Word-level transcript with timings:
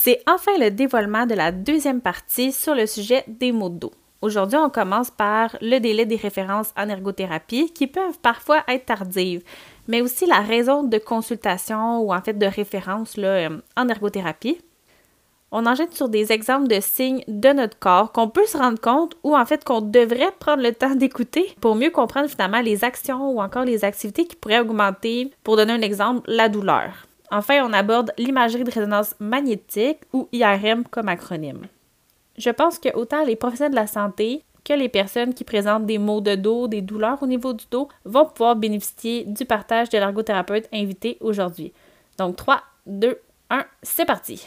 C'est 0.00 0.22
enfin 0.28 0.52
le 0.60 0.70
dévoilement 0.70 1.26
de 1.26 1.34
la 1.34 1.50
deuxième 1.50 2.00
partie 2.00 2.52
sur 2.52 2.76
le 2.76 2.86
sujet 2.86 3.24
des 3.26 3.50
maux 3.50 3.68
de 3.68 3.78
dos. 3.78 3.92
Aujourd'hui, 4.22 4.56
on 4.56 4.70
commence 4.70 5.10
par 5.10 5.56
le 5.60 5.80
délai 5.80 6.06
des 6.06 6.14
références 6.14 6.72
en 6.76 6.88
ergothérapie 6.88 7.72
qui 7.72 7.88
peuvent 7.88 8.18
parfois 8.22 8.62
être 8.68 8.86
tardives, 8.86 9.42
mais 9.88 10.00
aussi 10.00 10.24
la 10.26 10.38
raison 10.38 10.84
de 10.84 10.98
consultation 10.98 11.98
ou 11.98 12.14
en 12.14 12.22
fait 12.22 12.34
de 12.34 12.46
référence 12.46 13.16
euh, 13.18 13.58
en 13.76 13.88
ergothérapie. 13.88 14.60
On 15.50 15.66
enchaîne 15.66 15.90
sur 15.90 16.08
des 16.08 16.30
exemples 16.30 16.68
de 16.68 16.78
signes 16.78 17.24
de 17.26 17.48
notre 17.48 17.76
corps 17.80 18.12
qu'on 18.12 18.28
peut 18.28 18.46
se 18.46 18.56
rendre 18.56 18.80
compte 18.80 19.16
ou 19.24 19.36
en 19.36 19.46
fait 19.46 19.64
qu'on 19.64 19.80
devrait 19.80 20.30
prendre 20.38 20.62
le 20.62 20.72
temps 20.72 20.94
d'écouter 20.94 21.56
pour 21.60 21.74
mieux 21.74 21.90
comprendre 21.90 22.30
finalement 22.30 22.60
les 22.60 22.84
actions 22.84 23.32
ou 23.32 23.42
encore 23.42 23.64
les 23.64 23.84
activités 23.84 24.26
qui 24.26 24.36
pourraient 24.36 24.60
augmenter, 24.60 25.32
pour 25.42 25.56
donner 25.56 25.72
un 25.72 25.82
exemple, 25.82 26.22
la 26.28 26.48
douleur. 26.48 27.07
Enfin, 27.30 27.62
on 27.64 27.72
aborde 27.72 28.12
l'imagerie 28.18 28.64
de 28.64 28.70
résonance 28.70 29.14
magnétique 29.20 30.00
ou 30.12 30.28
IRM 30.32 30.84
comme 30.84 31.08
acronyme. 31.08 31.66
Je 32.36 32.50
pense 32.50 32.78
que 32.78 32.94
autant 32.94 33.24
les 33.24 33.36
professionnels 33.36 33.72
de 33.72 33.76
la 33.76 33.86
santé 33.86 34.44
que 34.64 34.72
les 34.72 34.88
personnes 34.88 35.34
qui 35.34 35.44
présentent 35.44 35.86
des 35.86 35.98
maux 35.98 36.20
de 36.20 36.34
dos, 36.34 36.68
des 36.68 36.82
douleurs 36.82 37.22
au 37.22 37.26
niveau 37.26 37.52
du 37.52 37.64
dos 37.70 37.88
vont 38.04 38.26
pouvoir 38.26 38.56
bénéficier 38.56 39.24
du 39.24 39.44
partage 39.44 39.88
de 39.88 39.98
l'ergothérapeute 39.98 40.68
invité 40.72 41.16
aujourd'hui. 41.20 41.72
Donc 42.18 42.36
3, 42.36 42.62
2, 42.86 43.18
1, 43.50 43.64
c'est 43.82 44.04
parti! 44.04 44.46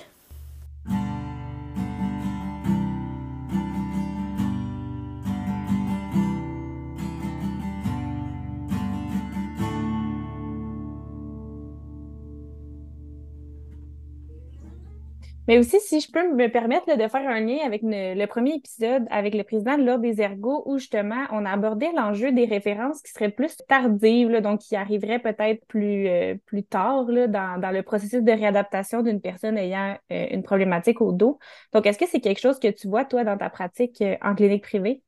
Mais 15.52 15.60
aussi, 15.60 15.82
si 15.82 16.00
je 16.00 16.10
peux 16.10 16.34
me 16.34 16.48
permettre 16.50 16.96
de 16.96 17.08
faire 17.10 17.30
un 17.30 17.42
lien 17.42 17.58
avec 17.66 17.82
le, 17.84 18.26
premier 18.26 18.54
épisode 18.56 19.06
avec 19.10 19.36
le 19.36 19.44
président 19.44 19.78
de 19.78 19.84
l'Ordre 19.84 20.04
des 20.04 20.22
ergots, 20.22 20.64
où 20.66 20.78
justement, 20.78 21.26
on 21.34 21.44
a 21.44 21.52
abordé 21.52 21.90
l'enjeu 21.94 22.32
des 22.32 22.46
références 22.46 23.02
qui 23.02 23.12
seraient 23.12 23.32
plus 23.32 23.58
tardives, 23.68 24.32
donc 24.40 24.62
qui 24.62 24.78
arriveraient 24.78 25.20
peut-être 25.20 25.66
plus, 25.66 26.08
euh, 26.08 26.36
plus 26.46 26.64
tard 26.64 27.04
dans, 27.04 27.60
dans, 27.60 27.72
le 27.72 27.84
processus 27.84 28.24
de 28.24 28.32
réadaptation 28.32 29.02
d'une 29.02 29.20
personne 29.20 29.58
ayant 29.58 29.98
euh, 30.14 30.28
une 30.32 30.42
problématique 30.42 31.02
au 31.02 31.12
dos. 31.12 31.38
Donc, 31.74 31.86
est-ce 31.86 32.00
que 32.00 32.08
c'est 32.08 32.22
quelque 32.22 32.40
chose 32.40 32.58
que 32.58 32.70
tu 32.70 32.88
vois, 32.88 33.04
toi, 33.04 33.26
dans 33.26 33.38
ta 33.38 33.50
pratique 33.50 34.02
euh, 34.02 34.16
en 34.22 34.36
clinique 34.36 34.64
privée? 34.64 35.04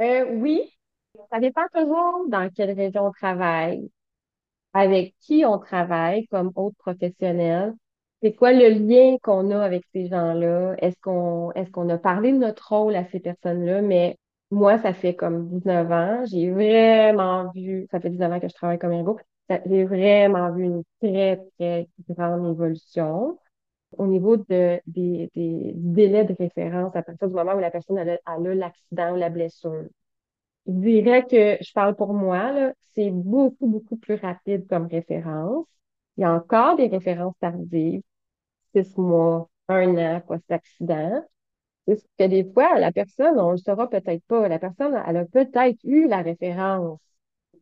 oui, 0.00 0.62
ça 1.30 1.40
dépend 1.40 1.66
toujours 1.74 2.26
dans 2.28 2.48
quelle 2.48 2.70
région 2.70 3.08
on 3.08 3.12
travaille, 3.12 3.90
avec 4.72 5.14
qui 5.20 5.44
on 5.44 5.58
travaille 5.58 6.26
comme 6.28 6.52
autre 6.54 6.76
professionnel 6.78 7.74
c'est 8.22 8.34
quoi 8.34 8.52
le 8.52 8.68
lien 8.70 9.16
qu'on 9.22 9.50
a 9.50 9.62
avec 9.62 9.84
ces 9.92 10.08
gens-là? 10.08 10.74
Est-ce 10.78 10.96
qu'on 11.02 11.52
est-ce 11.52 11.70
qu'on 11.70 11.88
a 11.88 11.98
parlé 11.98 12.32
de 12.32 12.38
notre 12.38 12.68
rôle 12.74 12.96
à 12.96 13.04
ces 13.06 13.20
personnes-là? 13.20 13.82
Mais 13.82 14.18
moi, 14.50 14.78
ça 14.78 14.92
fait 14.94 15.14
comme 15.14 15.48
19 15.48 15.90
ans. 15.92 16.24
J'ai 16.26 16.50
vraiment 16.50 17.50
vu, 17.52 17.86
ça 17.90 18.00
fait 18.00 18.10
19 18.10 18.32
ans 18.32 18.40
que 18.40 18.48
je 18.48 18.54
travaille 18.54 18.78
comme 18.78 18.92
ergo. 18.92 19.18
J'ai 19.66 19.84
vraiment 19.84 20.52
vu 20.52 20.64
une 20.64 20.82
très, 21.00 21.38
très 21.58 21.88
grande 22.08 22.46
évolution 22.54 23.38
au 23.98 24.06
niveau 24.06 24.36
de, 24.36 24.80
des, 24.86 25.30
des 25.34 25.72
délais 25.76 26.24
de 26.24 26.34
référence 26.38 26.94
à 26.96 27.02
partir 27.02 27.28
du 27.28 27.34
moment 27.34 27.54
où 27.54 27.60
la 27.60 27.70
personne 27.70 27.98
a, 27.98 28.04
l'accident 28.54 29.12
ou 29.14 29.16
la 29.16 29.30
blessure. 29.30 29.84
Je 30.66 30.72
dirais 30.72 31.24
que 31.26 31.56
je 31.64 31.72
parle 31.72 31.96
pour 31.96 32.12
moi, 32.14 32.72
c'est 32.94 33.10
beaucoup, 33.10 33.66
beaucoup 33.66 33.96
plus 33.96 34.14
rapide 34.16 34.66
comme 34.68 34.86
référence. 34.86 35.66
Il 36.16 36.22
y 36.22 36.24
a 36.24 36.32
encore 36.34 36.76
des 36.76 36.88
références 36.88 37.34
tardives, 37.40 38.02
mois, 38.96 39.48
un 39.68 39.96
an 39.96 40.20
post-accident. 40.26 41.24
C'est 41.86 42.02
que 42.18 42.26
des 42.26 42.44
fois, 42.52 42.78
la 42.78 42.92
personne, 42.92 43.38
on 43.40 43.48
ne 43.48 43.52
le 43.52 43.56
saura 43.58 43.88
peut-être 43.88 44.22
pas, 44.26 44.48
la 44.48 44.58
personne, 44.58 45.00
elle 45.06 45.16
a 45.16 45.24
peut-être 45.24 45.78
eu 45.84 46.06
la 46.08 46.22
référence. 46.22 47.00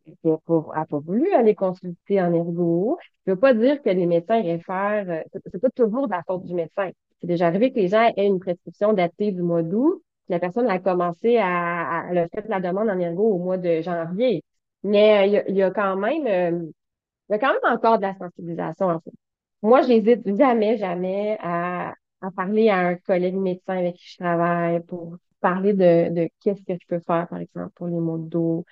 Elle 0.05 0.15
n'a 0.25 0.85
pas, 0.85 0.99
voulu 0.99 1.33
aller 1.33 1.55
consulter 1.55 2.21
en 2.21 2.33
ergo. 2.33 2.97
Je 3.25 3.31
ne 3.31 3.35
veux 3.35 3.39
pas 3.39 3.53
dire 3.53 3.81
que 3.81 3.89
les 3.89 4.05
médecins 4.05 4.41
réfèrent, 4.41 5.23
c'est 5.33 5.61
pas 5.61 5.69
toujours 5.71 6.07
de 6.07 6.11
la 6.13 6.23
faute 6.27 6.43
du 6.45 6.53
médecin. 6.53 6.91
C'est 7.21 7.27
déjà 7.27 7.47
arrivé 7.47 7.71
que 7.71 7.79
les 7.79 7.87
gens 7.89 8.11
aient 8.15 8.27
une 8.27 8.39
prescription 8.39 8.93
datée 8.93 9.31
du 9.31 9.41
mois 9.41 9.63
d'août, 9.63 10.03
la 10.29 10.39
personne 10.39 10.69
a 10.69 10.79
commencé 10.79 11.37
à, 11.37 12.01
à, 12.01 12.11
elle 12.11 12.17
a 12.17 12.27
la 12.47 12.59
demande 12.59 12.89
en 12.89 12.99
ergo 12.99 13.23
au 13.23 13.37
mois 13.39 13.57
de 13.57 13.81
janvier. 13.81 14.43
Mais 14.83 15.37
euh, 15.37 15.43
il 15.47 15.57
y, 15.57 15.73
quand 15.73 15.95
même, 15.97 16.27
euh, 16.27 16.71
il 17.29 17.33
y 17.33 17.35
a 17.35 17.39
quand 17.39 17.53
même 17.53 17.73
encore 17.73 17.97
de 17.97 18.03
la 18.03 18.15
sensibilisation 18.15 18.87
en 18.87 18.99
fait. 18.99 19.11
Moi, 19.61 19.81
j'hésite 19.83 20.21
jamais, 20.37 20.77
jamais 20.77 21.37
à, 21.41 21.93
à 22.21 22.31
parler 22.31 22.69
à 22.69 22.79
un 22.79 22.95
collègue 22.95 23.35
médecin 23.35 23.77
avec 23.77 23.95
qui 23.95 24.11
je 24.11 24.17
travaille 24.17 24.81
pour 24.83 25.17
parler 25.41 25.73
de, 25.73 26.09
de 26.13 26.29
qu'est-ce 26.41 26.63
que 26.63 26.73
je 26.73 26.85
peux 26.87 26.99
faire, 26.99 27.27
par 27.27 27.39
exemple, 27.39 27.71
pour 27.75 27.87
les 27.87 27.99
maux 27.99 28.17
de 28.19 28.29
dos. 28.29 28.65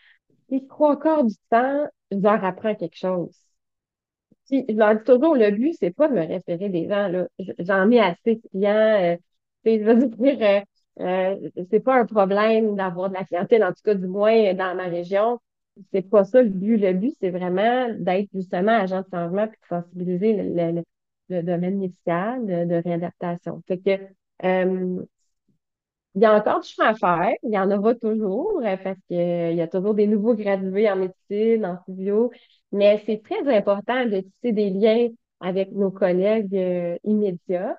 Et 0.49 0.67
trois 0.67 0.99
quarts 0.99 1.25
du 1.25 1.35
temps, 1.49 1.87
je 2.11 2.17
leur 2.19 2.43
apprends 2.45 2.75
quelque 2.75 2.97
chose. 2.97 3.35
Si, 4.45 4.63
je 4.69 4.75
leur 4.75 4.95
dis 4.95 5.03
toujours, 5.03 5.35
le 5.35 5.49
but, 5.51 5.73
c'est 5.79 5.91
pas 5.91 6.07
de 6.07 6.13
me 6.13 6.21
référer 6.25 6.69
des 6.69 6.87
gens, 6.87 7.07
là. 7.07 7.27
J'en 7.59 7.89
ai 7.91 7.99
assez 7.99 8.35
de 8.35 8.41
clients, 8.49 8.71
euh, 9.01 9.17
je 9.65 9.83
veux 9.83 10.07
dire, 10.09 10.37
euh, 10.99 11.03
euh, 11.03 11.49
c'est 11.71 11.79
pas 11.79 11.95
un 11.99 12.05
problème 12.05 12.75
d'avoir 12.75 13.09
de 13.09 13.15
la 13.15 13.25
clientèle, 13.25 13.63
en 13.63 13.69
tout 13.73 13.81
cas, 13.83 13.95
du 13.95 14.07
moins, 14.07 14.53
dans 14.53 14.75
ma 14.75 14.83
région 14.85 15.39
c'est 15.91 16.09
pas 16.09 16.23
ça 16.23 16.41
le 16.41 16.49
but. 16.49 16.77
Le 16.77 16.93
but, 16.93 17.13
c'est 17.19 17.29
vraiment 17.29 17.89
d'être 17.97 18.29
justement 18.33 18.71
agent 18.71 19.01
de 19.01 19.07
changement 19.11 19.47
puis 19.47 19.57
de 19.61 19.67
sensibiliser 19.67 20.33
le, 20.33 20.83
le, 21.29 21.43
domaine 21.43 21.79
médical 21.79 22.45
de, 22.45 22.81
réadaptation. 22.83 23.61
Que 23.67 23.73
euh, 24.43 25.05
il 26.15 26.21
y 26.21 26.25
a 26.25 26.33
encore 26.33 26.61
du 26.61 26.69
chemin 26.69 26.89
à 26.89 26.95
faire, 26.95 27.33
il 27.43 27.51
y 27.51 27.59
en 27.59 27.69
aura 27.71 27.93
toujours, 27.95 28.61
euh, 28.63 28.77
parce 28.77 28.97
qu'il 29.07 29.55
y 29.55 29.61
a 29.61 29.67
toujours 29.67 29.93
des 29.93 30.07
nouveaux 30.07 30.33
gradués 30.33 30.89
en 30.89 30.95
médecine, 30.95 31.65
en 31.65 31.77
physio, 31.85 32.31
mais 32.71 33.01
c'est 33.05 33.21
très 33.21 33.55
important 33.55 34.05
de 34.05 34.21
tisser 34.21 34.53
des 34.53 34.69
liens 34.69 35.09
avec 35.41 35.71
nos 35.73 35.91
collègues 35.91 36.55
euh, 36.55 36.97
immédiats 37.03 37.77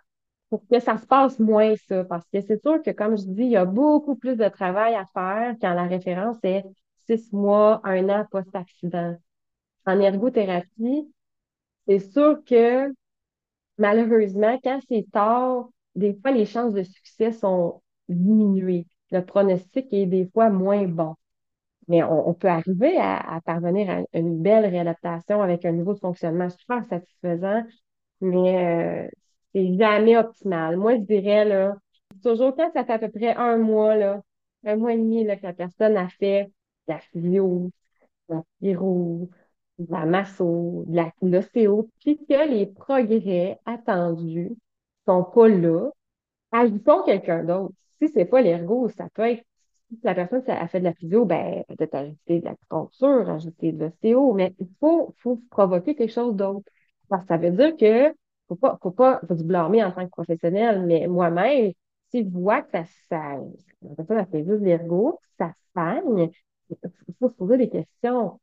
pour 0.50 0.62
que 0.68 0.78
ça 0.80 0.98
se 0.98 1.06
passe 1.06 1.38
moins 1.40 1.74
ça, 1.88 2.04
parce 2.04 2.26
que 2.32 2.40
c'est 2.40 2.60
sûr 2.60 2.82
que, 2.82 2.90
comme 2.90 3.16
je 3.16 3.24
dis, 3.24 3.44
il 3.44 3.50
y 3.50 3.56
a 3.56 3.64
beaucoup 3.64 4.16
plus 4.16 4.36
de 4.36 4.48
travail 4.48 4.94
à 4.94 5.06
faire 5.06 5.54
quand 5.60 5.74
la 5.74 5.84
référence 5.84 6.36
est 6.44 6.64
six 7.06 7.32
mois, 7.32 7.80
un 7.84 8.08
an 8.08 8.26
post-accident. 8.30 9.16
En 9.86 10.00
ergothérapie, 10.00 11.12
c'est 11.86 12.00
sûr 12.00 12.42
que 12.44 12.92
malheureusement, 13.78 14.58
quand 14.62 14.80
c'est 14.88 15.06
tard, 15.12 15.68
des 15.94 16.14
fois, 16.14 16.30
les 16.32 16.46
chances 16.46 16.72
de 16.72 16.82
succès 16.82 17.32
sont 17.32 17.82
diminuées. 18.08 18.86
Le 19.10 19.24
pronostic 19.24 19.92
est 19.92 20.06
des 20.06 20.28
fois 20.32 20.50
moins 20.50 20.86
bon. 20.86 21.14
Mais 21.88 22.02
on, 22.02 22.34
peut 22.34 22.48
arriver 22.48 22.96
à, 22.98 23.40
parvenir 23.44 23.88
à 23.88 24.18
une 24.18 24.42
belle 24.42 24.66
réadaptation 24.66 25.40
avec 25.40 25.64
un 25.64 25.70
niveau 25.70 25.94
de 25.94 26.00
fonctionnement 26.00 26.50
super 26.50 26.84
satisfaisant, 26.86 27.62
mais 28.20 29.06
euh, 29.06 29.08
c'est 29.54 29.78
jamais 29.78 30.16
optimal. 30.18 30.76
Moi, 30.76 30.96
je 30.96 31.02
dirais, 31.02 31.44
là, 31.44 31.76
toujours 32.24 32.56
quand 32.56 32.72
ça 32.72 32.84
fait 32.84 32.94
à 32.94 32.98
peu 32.98 33.08
près 33.08 33.34
un 33.36 33.58
mois, 33.58 33.94
là, 33.94 34.20
un 34.64 34.76
mois 34.76 34.94
et 34.94 34.98
demi 34.98 35.24
là, 35.24 35.36
que 35.36 35.44
la 35.44 35.52
personne 35.52 35.96
a 35.96 36.08
fait 36.08 36.50
la 36.88 36.98
physio, 37.00 37.70
la 38.28 38.42
pyro, 38.60 39.28
de 39.78 39.92
la 39.92 40.06
masso, 40.06 40.84
de 40.86 40.96
la 40.96 41.12
l'ostéo, 41.22 41.88
puis 42.00 42.18
que 42.18 42.48
les 42.48 42.66
progrès 42.66 43.60
attendus 43.66 44.56
sont 45.06 45.24
pas 45.24 45.48
là, 45.48 45.90
ajoutons 46.52 47.02
quelqu'un 47.04 47.44
d'autre. 47.44 47.74
Si 48.00 48.08
c'est 48.08 48.24
pas 48.26 48.40
l'ergo, 48.42 48.88
ça 48.88 49.08
peut 49.14 49.22
être 49.30 49.44
si 49.90 50.00
la 50.02 50.14
personne 50.14 50.42
a 50.48 50.66
fait 50.68 50.80
de 50.80 50.84
la 50.84 50.94
physio, 50.94 51.24
ben, 51.24 51.64
peut-être 51.68 51.94
ajouter 51.94 52.40
de 52.40 52.44
la 52.46 52.56
culture, 52.68 53.30
ajouter 53.30 53.72
de 53.72 53.84
l'ostéo, 53.84 54.32
mais 54.32 54.54
il 54.58 54.68
faut, 54.80 55.14
provoquer 55.50 55.94
quelque 55.94 56.12
chose 56.12 56.34
d'autre. 56.34 56.68
Parce 57.08 57.22
que 57.22 57.28
ça 57.28 57.36
veut 57.36 57.52
dire 57.52 57.76
que 57.76 58.14
faut 58.48 58.56
pas, 58.56 58.78
faut 58.82 58.90
pas, 58.90 59.20
faut 59.26 59.34
blâmer 59.44 59.84
en 59.84 59.92
tant 59.92 60.04
que 60.04 60.10
professionnel, 60.10 60.84
mais 60.86 61.06
moi-même, 61.06 61.72
si 62.10 62.24
je 62.24 62.28
vois 62.30 62.62
que 62.62 62.70
ça, 62.72 62.84
ça, 63.08 63.36
la 63.82 63.94
personne 63.96 64.18
a 64.18 64.26
fait 64.26 64.44
juste 64.44 64.62
l'ergo, 64.62 65.20
ça 65.38 65.52
stagne, 65.70 66.30
il 66.70 67.14
faut 67.18 67.28
se 67.28 67.34
poser 67.34 67.56
des 67.56 67.68
questions. 67.68 68.40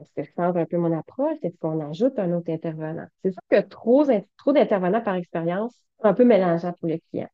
Est-ce 0.00 0.12
que 0.14 0.32
change 0.36 0.56
un 0.56 0.66
peu 0.66 0.78
mon 0.78 0.96
approche? 0.96 1.38
Est-ce 1.42 1.56
qu'on 1.58 1.80
ajoute 1.80 2.18
un 2.18 2.32
autre 2.32 2.50
intervenant? 2.50 3.06
C'est 3.22 3.32
sûr 3.32 3.42
que 3.50 3.60
trop, 3.60 4.04
d'intervenants 4.04 5.02
par 5.02 5.14
expérience, 5.14 5.74
c'est 6.00 6.08
un 6.08 6.14
peu 6.14 6.24
mélangeant 6.24 6.72
pour 6.72 6.88
le 6.88 6.98
client. 7.10 7.28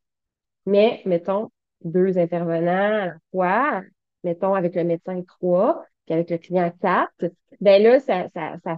Mais, 0.66 1.00
mettons, 1.06 1.50
deux 1.82 2.18
intervenants 2.18 3.12
à 3.40 3.80
mettons 4.24 4.54
avec 4.54 4.74
le 4.74 4.84
médecin 4.84 5.22
trois, 5.22 5.84
puis 6.04 6.14
avec 6.14 6.30
le 6.30 6.38
client 6.38 6.72
quatre, 6.80 7.32
ben 7.60 7.82
là, 7.82 8.00
ça, 8.00 8.28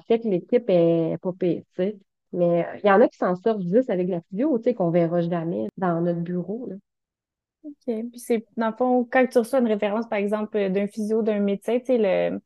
fait 0.07 0.21
que 0.21 0.29
l'équipe 0.29 0.69
est 0.69 1.17
pas 1.23 1.33
tu 1.41 1.65
sais. 1.77 1.97
Mais 2.33 2.67
il 2.83 2.87
y 2.87 2.91
en 2.93 3.01
a 3.01 3.09
qui 3.09 3.17
s'en 3.19 3.35
sortent 3.35 3.63
juste 3.63 3.91
avec 3.91 4.09
la 4.09 4.21
physio, 4.29 4.57
tu 4.59 4.65
sais, 4.65 4.75
qu'on 4.75 4.91
verra 4.91 5.21
jamais 5.21 5.67
dans 5.77 6.01
notre 6.01 6.21
bureau, 6.21 6.67
là. 6.69 6.77
OK. 7.65 7.75
Puis 7.85 8.19
c'est, 8.21 8.47
dans 8.57 8.69
le 8.69 8.77
fond, 8.77 9.07
quand 9.11 9.27
tu 9.27 9.39
reçois 9.39 9.61
une 9.61 9.67
référence, 9.67 10.09
par 10.09 10.19
exemple, 10.19 10.71
d'un 10.71 10.87
physio, 10.87 11.23
d'un 11.23 11.41
médecin, 11.41 11.79
tu 11.79 11.87
sais, 11.87 11.99
le, 11.99 12.41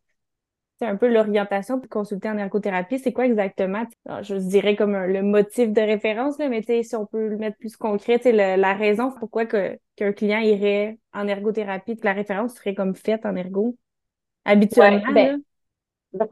c'est 0.79 0.87
un 0.87 0.97
peu 0.97 1.13
l'orientation 1.13 1.79
pour 1.79 1.89
consulter 1.89 2.29
en 2.29 2.37
ergothérapie, 2.37 2.99
c'est 2.99 3.13
quoi 3.13 3.27
exactement? 3.27 3.85
je 4.23 4.35
dirais 4.35 4.75
comme 4.75 4.97
le 4.97 5.23
motif 5.23 5.73
de 5.73 5.81
référence, 5.81 6.39
là, 6.39 6.49
mais 6.49 6.63
si 6.63 6.97
on 6.97 7.07
peut 7.07 7.29
le 7.29 7.37
mettre 7.37 7.57
plus 7.59 7.77
concret, 7.77 8.21
la 8.33 8.75
raison 8.75 9.13
pourquoi 9.19 9.47
que, 9.47 9.79
qu'un 9.95 10.13
client 10.13 10.41
irait 10.41 10.99
en 11.13 11.29
ergothérapie, 11.29 11.97
que 11.97 12.05
la 12.05 12.13
référence 12.13 12.55
serait 12.55 12.75
comme 12.75 12.97
faite 12.97 13.25
en 13.25 13.37
ergo, 13.37 13.77
habituellement. 14.45 15.13
Ben, 15.13 15.41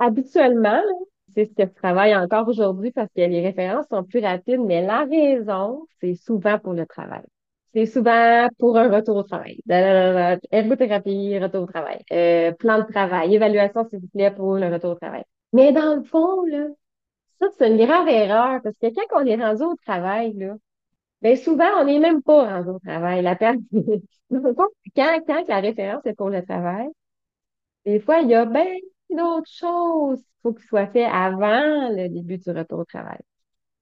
habituellement, 0.00 0.80
c'est 1.34 1.46
ce 1.46 1.54
que 1.54 1.68
je 1.68 1.74
travaille 1.74 2.14
encore 2.14 2.48
aujourd'hui 2.48 2.90
parce 2.90 3.08
que 3.16 3.20
les 3.22 3.42
références 3.42 3.86
sont 3.90 4.04
plus 4.04 4.20
rapides, 4.20 4.60
mais 4.60 4.84
la 4.84 5.04
raison, 5.04 5.86
c'est 6.00 6.14
souvent 6.14 6.58
pour 6.58 6.72
le 6.72 6.86
travail. 6.86 7.22
C'est 7.74 7.86
souvent 7.86 8.48
pour 8.58 8.76
un 8.76 8.90
retour 8.94 9.16
au 9.16 9.22
travail. 9.22 9.58
Ergothérapie, 10.50 11.38
retour 11.38 11.62
au 11.62 11.66
travail. 11.66 12.02
Euh, 12.12 12.52
plan 12.52 12.78
de 12.78 12.84
travail, 12.84 13.34
évaluation, 13.34 13.88
s'il 13.88 14.00
vous 14.00 14.08
plaît, 14.08 14.30
pour 14.30 14.56
le 14.56 14.72
retour 14.72 14.92
au 14.92 14.94
travail. 14.96 15.24
Mais 15.52 15.72
dans 15.72 15.96
le 15.96 16.02
fond, 16.04 16.44
là, 16.46 16.66
ça, 17.40 17.48
c'est 17.58 17.70
une 17.70 17.78
grave 17.84 18.08
erreur 18.08 18.60
parce 18.62 18.76
que 18.78 18.88
quand 18.88 19.22
on 19.22 19.26
est 19.26 19.36
rendu 19.36 19.62
au 19.64 19.76
travail, 19.86 20.34
là, 20.34 20.54
ben 21.22 21.36
souvent, 21.36 21.66
on 21.80 21.84
n'est 21.86 22.00
même 22.00 22.22
pas 22.22 22.44
rendu 22.58 22.70
au 22.70 22.78
travail. 22.80 23.22
La 23.22 23.36
personne, 23.36 23.64
quand, 24.30 24.68
quand 25.26 25.48
la 25.48 25.60
référence 25.60 26.06
est 26.06 26.14
pour 26.14 26.30
le 26.30 26.44
travail, 26.44 26.88
des 27.84 28.00
fois, 28.00 28.20
il 28.20 28.28
y 28.30 28.34
a 28.34 28.44
bien 28.46 28.66
d'autres 29.10 29.50
choses 29.50 30.18
qu'il 30.20 30.36
faut 30.42 30.52
qu'il 30.54 30.66
soit 30.66 30.86
fait 30.88 31.04
avant 31.04 31.90
le 31.90 32.08
début 32.08 32.38
du 32.38 32.50
retour 32.50 32.80
au 32.80 32.84
travail 32.84 33.18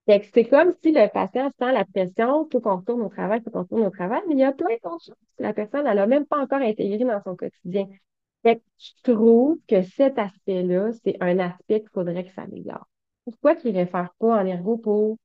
c'est 0.07 0.45
comme 0.45 0.73
si 0.81 0.91
le 0.91 1.07
patient 1.11 1.49
sent 1.59 1.71
la 1.71 1.85
pression, 1.85 2.45
tout 2.45 2.59
qu'on 2.59 2.77
retourne 2.77 3.01
au 3.01 3.09
travail, 3.09 3.41
tout 3.43 3.51
qu'on 3.51 3.61
retourne 3.61 3.83
au 3.83 3.89
travail, 3.89 4.21
mais 4.27 4.33
il 4.35 4.39
y 4.39 4.43
a 4.43 4.51
plein 4.51 4.75
d'autres 4.83 5.05
choses 5.05 5.15
que 5.37 5.43
la 5.43 5.53
personne, 5.53 5.85
elle 5.87 5.95
n'a 5.95 6.07
même 6.07 6.25
pas 6.25 6.39
encore 6.39 6.61
intégré 6.61 6.97
dans 6.97 7.21
son 7.23 7.35
quotidien. 7.35 7.87
Fait 8.43 8.57
que 8.57 8.63
je 8.79 9.11
trouve 9.11 9.59
que 9.67 9.83
cet 9.83 10.17
aspect-là, 10.17 10.91
c'est 11.03 11.17
un 11.21 11.37
aspect 11.39 11.81
qu'il 11.81 11.89
faudrait 11.89 12.25
que 12.25 12.33
ça 12.33 12.43
améliore. 12.43 12.87
Pourquoi 13.25 13.55
qu'il 13.55 13.73
ne 13.73 13.79
réfère 13.79 14.13
pas 14.19 14.41
en 14.41 14.45
ergo 14.45 14.77
pour 14.77 15.17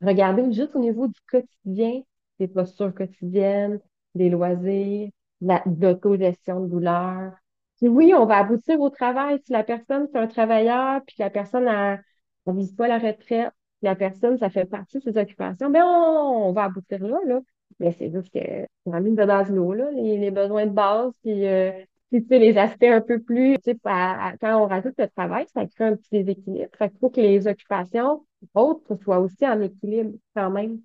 regarder 0.00 0.50
juste 0.52 0.74
au 0.74 0.78
niveau 0.80 1.08
du 1.08 1.20
quotidien, 1.30 2.02
des 2.38 2.48
postures 2.48 2.94
quotidiennes, 2.94 3.80
des 4.14 4.30
loisirs, 4.30 5.10
de 5.42 5.86
l'autogestion 5.86 6.60
de 6.60 6.68
douleur? 6.68 7.32
Puis 7.76 7.88
oui, 7.88 8.14
on 8.14 8.26
va 8.26 8.38
aboutir 8.38 8.80
au 8.80 8.90
travail 8.90 9.40
si 9.44 9.52
la 9.52 9.62
personne, 9.62 10.08
c'est 10.10 10.18
un 10.18 10.26
travailleur, 10.26 11.02
puis 11.06 11.16
la 11.18 11.30
personne 11.30 11.66
ne 11.66 12.52
vise 12.52 12.74
pas 12.74 12.88
la 12.88 12.98
retraite, 12.98 13.52
la 13.82 13.94
personne, 13.94 14.38
ça 14.38 14.50
fait 14.50 14.64
partie 14.64 14.98
de 14.98 15.02
ses 15.02 15.18
occupations, 15.18 15.70
ben 15.70 15.82
on, 15.84 16.52
va 16.52 16.64
aboutir 16.64 17.04
là, 17.06 17.18
là. 17.26 17.40
Mais 17.80 17.92
c'est 17.92 18.10
juste 18.10 18.32
que 18.32 18.66
on 18.86 18.92
a 18.92 19.00
mis 19.00 19.14
de 19.14 19.52
l'eau, 19.52 19.72
là, 19.72 19.90
les, 19.92 20.30
besoins 20.30 20.66
de 20.66 20.72
base, 20.72 21.12
puis 21.22 21.46
euh, 21.46 21.70
tu 22.10 22.24
sais, 22.26 22.38
les 22.38 22.56
aspects 22.56 22.84
un 22.84 23.00
peu 23.00 23.20
plus, 23.20 23.56
tu 23.58 23.72
sais, 23.72 23.78
quand 23.84 24.62
on 24.62 24.66
rajoute 24.66 24.94
le 24.98 25.08
travail, 25.08 25.46
ça 25.52 25.66
crée 25.66 25.84
un 25.84 25.96
petit 25.96 26.10
déséquilibre. 26.10 26.70
Fait 26.76 26.88
qu'il 26.88 26.98
faut 26.98 27.10
que 27.10 27.20
les 27.20 27.46
occupations 27.46 28.24
autres 28.54 28.96
soient 29.02 29.18
aussi 29.18 29.46
en 29.46 29.60
équilibre 29.60 30.12
quand 30.34 30.50
même. 30.50 30.78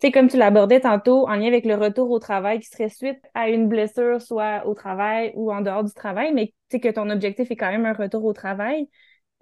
Tu 0.00 0.06
sais, 0.06 0.12
comme 0.12 0.28
tu 0.28 0.36
l'abordais 0.36 0.80
tantôt, 0.80 1.28
en 1.28 1.34
lien 1.34 1.48
avec 1.48 1.64
le 1.64 1.74
retour 1.74 2.10
au 2.10 2.18
travail 2.18 2.60
qui 2.60 2.68
serait 2.68 2.88
suite 2.88 3.20
à 3.34 3.50
une 3.50 3.68
blessure, 3.68 4.22
soit 4.22 4.64
au 4.66 4.74
travail 4.74 5.32
ou 5.34 5.52
en 5.52 5.60
dehors 5.60 5.82
du 5.82 5.92
travail, 5.92 6.32
mais 6.32 6.46
tu 6.46 6.54
sais 6.70 6.80
que 6.80 6.88
ton 6.88 7.10
objectif 7.10 7.50
est 7.50 7.56
quand 7.56 7.70
même 7.70 7.84
un 7.84 7.94
retour 7.94 8.24
au 8.24 8.32
travail. 8.32 8.88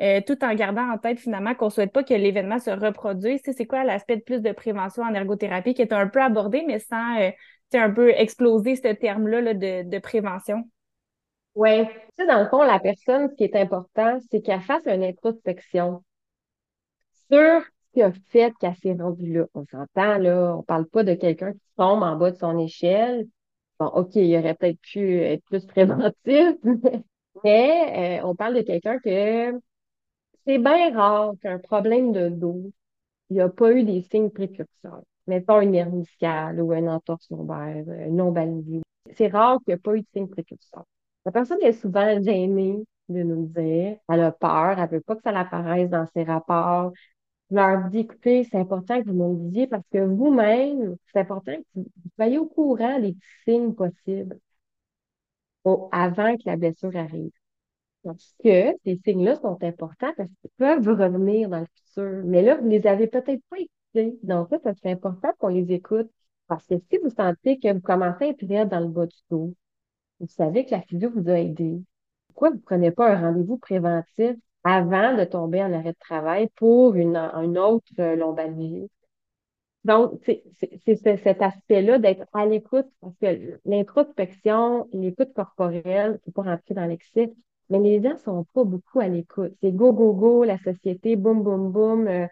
Euh, 0.03 0.21
tout 0.21 0.45
en 0.45 0.55
gardant 0.55 0.91
en 0.91 0.99
tête 0.99 1.19
finalement 1.19 1.55
qu'on 1.55 1.67
ne 1.67 1.71
souhaite 1.71 1.93
pas 1.93 2.05
que 2.05 2.13
l'événement 2.13 2.59
se 2.59 2.71
reproduise. 2.71 3.41
C'est 3.43 3.65
quoi 3.65 3.83
l'aspect 3.83 4.17
de 4.17 4.23
plus 4.23 4.43
de 4.43 4.53
prévention 4.53 5.03
en 5.03 5.15
ergothérapie 5.15 5.73
qui 5.73 5.81
est 5.81 5.93
un 5.93 6.07
peu 6.07 6.21
abordé, 6.21 6.65
mais 6.67 6.79
sans 6.79 7.19
euh, 7.19 7.31
un 7.73 7.91
peu 7.91 8.11
exploser 8.11 8.77
ce 8.77 8.89
terme-là 8.93 9.55
de, 9.55 9.89
de, 9.89 9.99
prévention? 9.99 10.65
Oui. 11.55 11.85
Dans 12.19 12.43
le 12.43 12.49
fond, 12.49 12.63
la 12.63 12.79
personne, 12.79 13.31
ce 13.31 13.35
qui 13.35 13.45
est 13.45 13.57
important, 13.57 14.19
c'est 14.31 14.43
qu'elle 14.43 14.61
fasse 14.61 14.87
une 14.87 15.03
introspection 15.03 16.05
sur 17.31 17.63
ce 17.63 17.93
qui 17.95 18.03
a 18.03 18.13
fait 18.29 18.53
qu'elle 18.61 18.77
s'est 18.77 18.93
rendue 18.93 19.33
là. 19.33 19.47
On 19.55 19.65
s'entend, 19.65 20.19
là, 20.19 20.55
on 20.55 20.59
ne 20.59 20.63
parle 20.63 20.87
pas 20.87 21.05
de 21.05 21.15
quelqu'un 21.15 21.53
qui 21.55 21.71
tombe 21.79 22.03
en 22.03 22.17
bas 22.17 22.33
de 22.33 22.37
son 22.37 22.59
échelle. 22.59 23.27
Bon, 23.81 23.87
OK, 23.87 24.15
il 24.17 24.37
aurait 24.37 24.55
peut-être 24.55 24.81
pu 24.81 25.21
être 25.23 25.45
plus 25.45 25.65
préventif, 25.67 26.57
mais 27.43 28.21
euh, 28.21 28.27
on 28.27 28.35
parle 28.35 28.57
de 28.57 28.63
quelqu'un 28.63 28.99
que 28.99 29.59
c'est 30.47 30.59
bien 30.59 30.95
rare 30.97 31.35
qu'un 31.43 31.59
problème 31.59 32.13
de 32.13 32.29
dos, 32.29 32.71
il 33.31 33.35
n'y 33.37 33.41
a 33.43 33.49
pas 33.49 33.73
eu 33.73 33.85
des 33.85 34.03
signes 34.03 34.31
précurseurs. 34.31 35.03
Mettons 35.27 35.61
une 35.61 35.75
hernie 35.75 36.07
ou 36.59 36.73
un 36.73 36.89
entorse 36.89 37.31
lombaire 37.31 37.85
euh, 37.89 38.09
non 38.11 38.33
balisé. 38.33 38.83
C'est 39.17 39.29
rare 39.29 39.59
qu'il 39.59 39.75
n'y 39.75 39.75
ait 39.75 39.79
pas 39.79 39.97
eu 39.97 40.03
de 40.03 40.07
signes 40.15 40.29
précurseurs. 40.29 40.87
La 41.27 41.33
personne 41.33 41.63
est 41.63 41.73
souvent 41.73 42.23
gênée 42.23 42.85
de 43.09 43.23
nous 43.23 43.47
dire, 43.47 43.99
elle 44.09 44.21
a 44.21 44.33
peur, 44.33 44.79
elle 44.79 44.85
ne 44.87 44.97
veut 44.97 45.01
pas 45.01 45.17
que 45.17 45.23
ça 45.23 45.39
apparaisse 45.39 45.91
dans 45.91 46.07
ses 46.15 46.25
rapports. 46.25 46.93
Je 47.51 47.57
leur 47.57 47.89
dis, 47.91 48.01
écoutez, 48.01 48.45
c'est 48.45 48.59
important 48.59 49.03
que 49.03 49.09
vous 49.11 49.15
me 49.15 49.31
le 49.35 49.37
disiez 49.51 49.67
parce 49.69 49.85
que 49.93 49.99
vous-même, 49.99 50.97
c'est 51.13 51.21
important 51.21 51.53
que 51.57 51.63
vous 51.77 51.87
soyez 52.17 52.39
au 52.39 52.47
courant 52.47 53.01
des 53.01 53.17
signes 53.45 53.75
possibles 53.75 54.39
avant 55.93 56.37
que 56.39 56.43
la 56.47 56.57
blessure 56.57 56.97
arrive. 56.97 57.31
Parce 58.06 58.37
que 58.44 58.79
ces 58.85 59.00
signes-là 59.05 59.35
sont 59.35 59.58
importants 59.64 60.12
parce 60.17 60.31
qu'ils 60.41 60.50
peuvent 60.58 60.88
revenir 60.88 61.49
dans 61.49 61.58
le 61.58 61.67
futur. 61.75 62.23
Mais 62.25 62.41
là, 62.41 62.55
vous 62.55 62.64
ne 62.64 62.70
les 62.70 62.87
avez 62.87 63.08
peut-être 63.08 63.43
pas 63.50 63.56
écoutés. 63.58 64.17
Donc, 64.23 64.49
ça, 64.62 64.73
c'est 64.81 64.93
important 64.93 65.32
qu'on 65.38 65.49
les 65.49 65.73
écoute. 65.73 66.08
Parce 66.47 66.64
que 66.67 66.76
si 66.88 66.99
vous 66.99 67.11
sentez 67.11 67.58
que 67.58 67.73
vous 67.73 67.81
commencez 67.81 68.26
à 68.26 68.29
être 68.29 68.47
raide 68.47 68.69
dans 68.69 68.79
le 68.79 68.87
bas 68.87 69.06
du 69.06 69.17
dos, 69.29 69.53
vous 70.20 70.29
savez 70.29 70.64
que 70.64 70.70
la 70.70 70.82
physio 70.82 71.11
vous 71.11 71.29
a 71.29 71.41
aidé. 71.41 71.82
Pourquoi 72.29 72.50
vous 72.50 72.56
ne 72.56 72.61
prenez 72.61 72.91
pas 72.93 73.12
un 73.12 73.20
rendez-vous 73.20 73.58
préventif 73.58 74.37
avant 74.62 75.17
de 75.17 75.25
tomber 75.25 75.64
en 75.64 75.73
arrêt 75.73 75.93
de 75.93 75.99
travail 75.99 76.49
pour 76.55 76.94
une, 76.94 77.17
autre 77.59 77.87
euh, 77.99 78.14
lombalgie? 78.14 78.88
Donc, 79.82 80.20
c'est 80.25 80.44
cet 80.97 81.43
aspect-là 81.43 81.99
d'être 81.99 82.26
à 82.32 82.47
l'écoute, 82.47 82.87
parce 83.00 83.17
que 83.19 83.59
l'introspection, 83.64 84.88
l'écoute 84.93 85.32
corporelle, 85.35 86.20
il 86.25 86.29
ne 86.29 86.32
faut 86.32 86.43
pas 86.43 86.50
rentrer 86.50 86.75
dans 86.75 86.87
l'excès, 86.87 87.32
mais 87.71 87.79
les 87.81 88.03
gens 88.03 88.17
sont 88.19 88.45
pas 88.53 88.65
beaucoup 88.65 89.01
à 89.01 89.09
l'écoute. 89.09 89.53
C'est 89.61 89.73
go, 89.73 89.93
go, 89.93 90.13
go, 90.15 90.45
la 90.45 90.59
société, 90.59 91.17
boum, 91.17 91.43
boum, 91.43 91.71
boum. 91.73 92.07
Euh. 92.09 92.27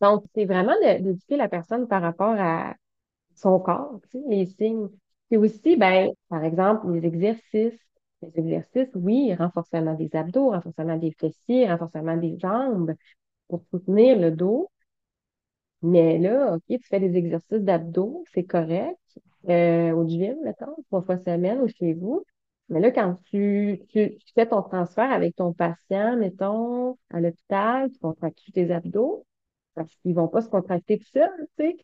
donc, 0.00 0.24
c'est 0.34 0.44
vraiment 0.44 0.74
d'éduquer 0.80 1.36
la 1.36 1.48
personne 1.48 1.88
par 1.88 2.02
rapport 2.02 2.34
à 2.38 2.74
son 3.34 3.60
corps, 3.60 4.00
les 4.28 4.46
signes. 4.46 4.88
Puis 5.28 5.38
aussi, 5.38 5.76
ben, 5.76 6.10
par 6.28 6.44
exemple, 6.44 6.90
les 6.92 7.06
exercices. 7.06 7.78
Les 8.22 8.38
exercices, 8.38 8.90
oui, 8.94 9.34
renforcement 9.34 9.94
des 9.94 10.08
abdos, 10.14 10.50
renforcement 10.50 10.96
des 10.96 11.12
fessiers, 11.12 11.68
renforcement 11.68 12.16
des 12.16 12.38
jambes 12.38 12.94
pour 13.48 13.62
soutenir 13.70 14.18
le 14.18 14.30
dos. 14.30 14.70
Mais 15.82 16.18
là, 16.18 16.54
OK, 16.54 16.62
tu 16.68 16.78
fais 16.88 17.00
des 17.00 17.16
exercices 17.16 17.60
d'abdos, 17.60 18.24
c'est 18.32 18.44
correct. 18.44 18.98
Euh, 19.48 19.92
au 19.92 20.06
gym, 20.06 20.36
mettons, 20.44 20.76
trois 20.86 21.02
fois 21.02 21.18
semaine 21.18 21.60
ou 21.60 21.68
chez 21.68 21.94
vous. 21.94 22.24
Mais 22.72 22.80
là, 22.80 22.90
quand 22.90 23.16
tu, 23.30 23.82
tu, 23.90 24.18
fais 24.34 24.46
ton 24.46 24.62
transfert 24.62 25.10
avec 25.12 25.36
ton 25.36 25.52
patient, 25.52 26.16
mettons, 26.16 26.96
à 27.10 27.20
l'hôpital, 27.20 27.90
tu 27.90 27.98
contractes 27.98 28.40
tes 28.52 28.72
abdos, 28.72 29.26
parce 29.74 29.94
qu'ils 29.96 30.14
vont 30.14 30.28
pas 30.28 30.40
se 30.42 30.48
contracter 30.48 30.98
tout 30.98 31.06
seuls, 31.12 31.48
tu 31.58 31.64
sais. 31.66 31.76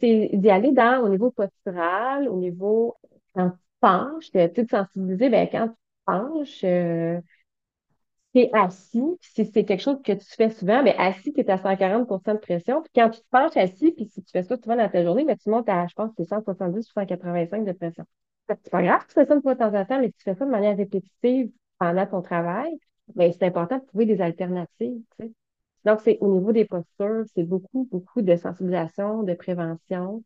C'est 0.00 0.30
d'y 0.34 0.50
aller 0.50 0.72
dans, 0.72 1.04
au 1.04 1.08
niveau 1.08 1.30
postural, 1.30 2.28
au 2.28 2.36
niveau, 2.36 2.96
quand 3.34 3.50
tu 3.50 3.58
penches, 3.80 4.30
tu 4.30 4.38
sais, 4.38 4.48
de 4.48 4.68
sensibiliser, 4.68 5.30
ben, 5.30 5.48
quand 5.50 5.68
tu 5.68 5.74
penches, 6.04 6.64
euh, 6.64 7.20
tu 8.34 8.40
es 8.40 8.50
assis, 8.54 9.02
si 9.20 9.44
c'est 9.46 9.64
quelque 9.64 9.80
chose 9.80 10.00
que 10.02 10.12
tu 10.12 10.26
fais 10.36 10.50
souvent, 10.50 10.82
mais 10.82 10.94
assis, 10.98 11.32
tu 11.32 11.40
es 11.40 11.50
à 11.50 11.56
140% 11.58 12.34
de 12.34 12.38
pression. 12.38 12.82
Puis 12.82 12.92
quand 12.94 13.10
tu 13.10 13.20
te 13.20 13.26
penches 13.30 13.56
assis, 13.56 13.92
puis 13.92 14.06
si 14.06 14.22
tu 14.22 14.30
fais 14.30 14.42
ça 14.42 14.56
souvent 14.56 14.76
dans 14.76 14.88
ta 14.88 15.02
journée, 15.02 15.26
tu 15.42 15.50
montes 15.50 15.68
à, 15.68 15.86
je 15.86 15.94
pense, 15.94 16.10
c'est 16.16 16.24
170 16.24 16.88
ou 16.88 16.92
185 16.92 17.64
de 17.64 17.72
pression. 17.72 18.04
C'est 18.62 18.70
pas 18.70 18.82
grave, 18.82 19.04
tu 19.06 19.14
fais 19.14 19.26
ça 19.26 19.34
une 19.34 19.42
fois 19.42 19.54
de 19.54 19.58
temps 19.60 19.74
en 19.74 19.84
temps, 19.84 20.00
mais 20.00 20.08
si 20.08 20.14
tu 20.14 20.24
fais 20.24 20.34
ça 20.34 20.44
de 20.44 20.50
manière 20.50 20.76
répétitive 20.76 21.50
pendant 21.78 22.06
ton 22.06 22.22
travail, 22.22 22.70
ben, 23.14 23.32
c'est 23.32 23.44
important 23.44 23.78
de 23.78 23.84
trouver 23.86 24.06
des 24.06 24.20
alternatives. 24.20 25.02
Donc, 25.84 26.00
c'est 26.04 26.18
au 26.20 26.32
niveau 26.32 26.52
des 26.52 26.64
postures, 26.64 27.24
c'est 27.34 27.44
beaucoup, 27.44 27.88
beaucoup 27.90 28.22
de 28.22 28.36
sensibilisation, 28.36 29.22
de 29.22 29.34
prévention. 29.34 30.22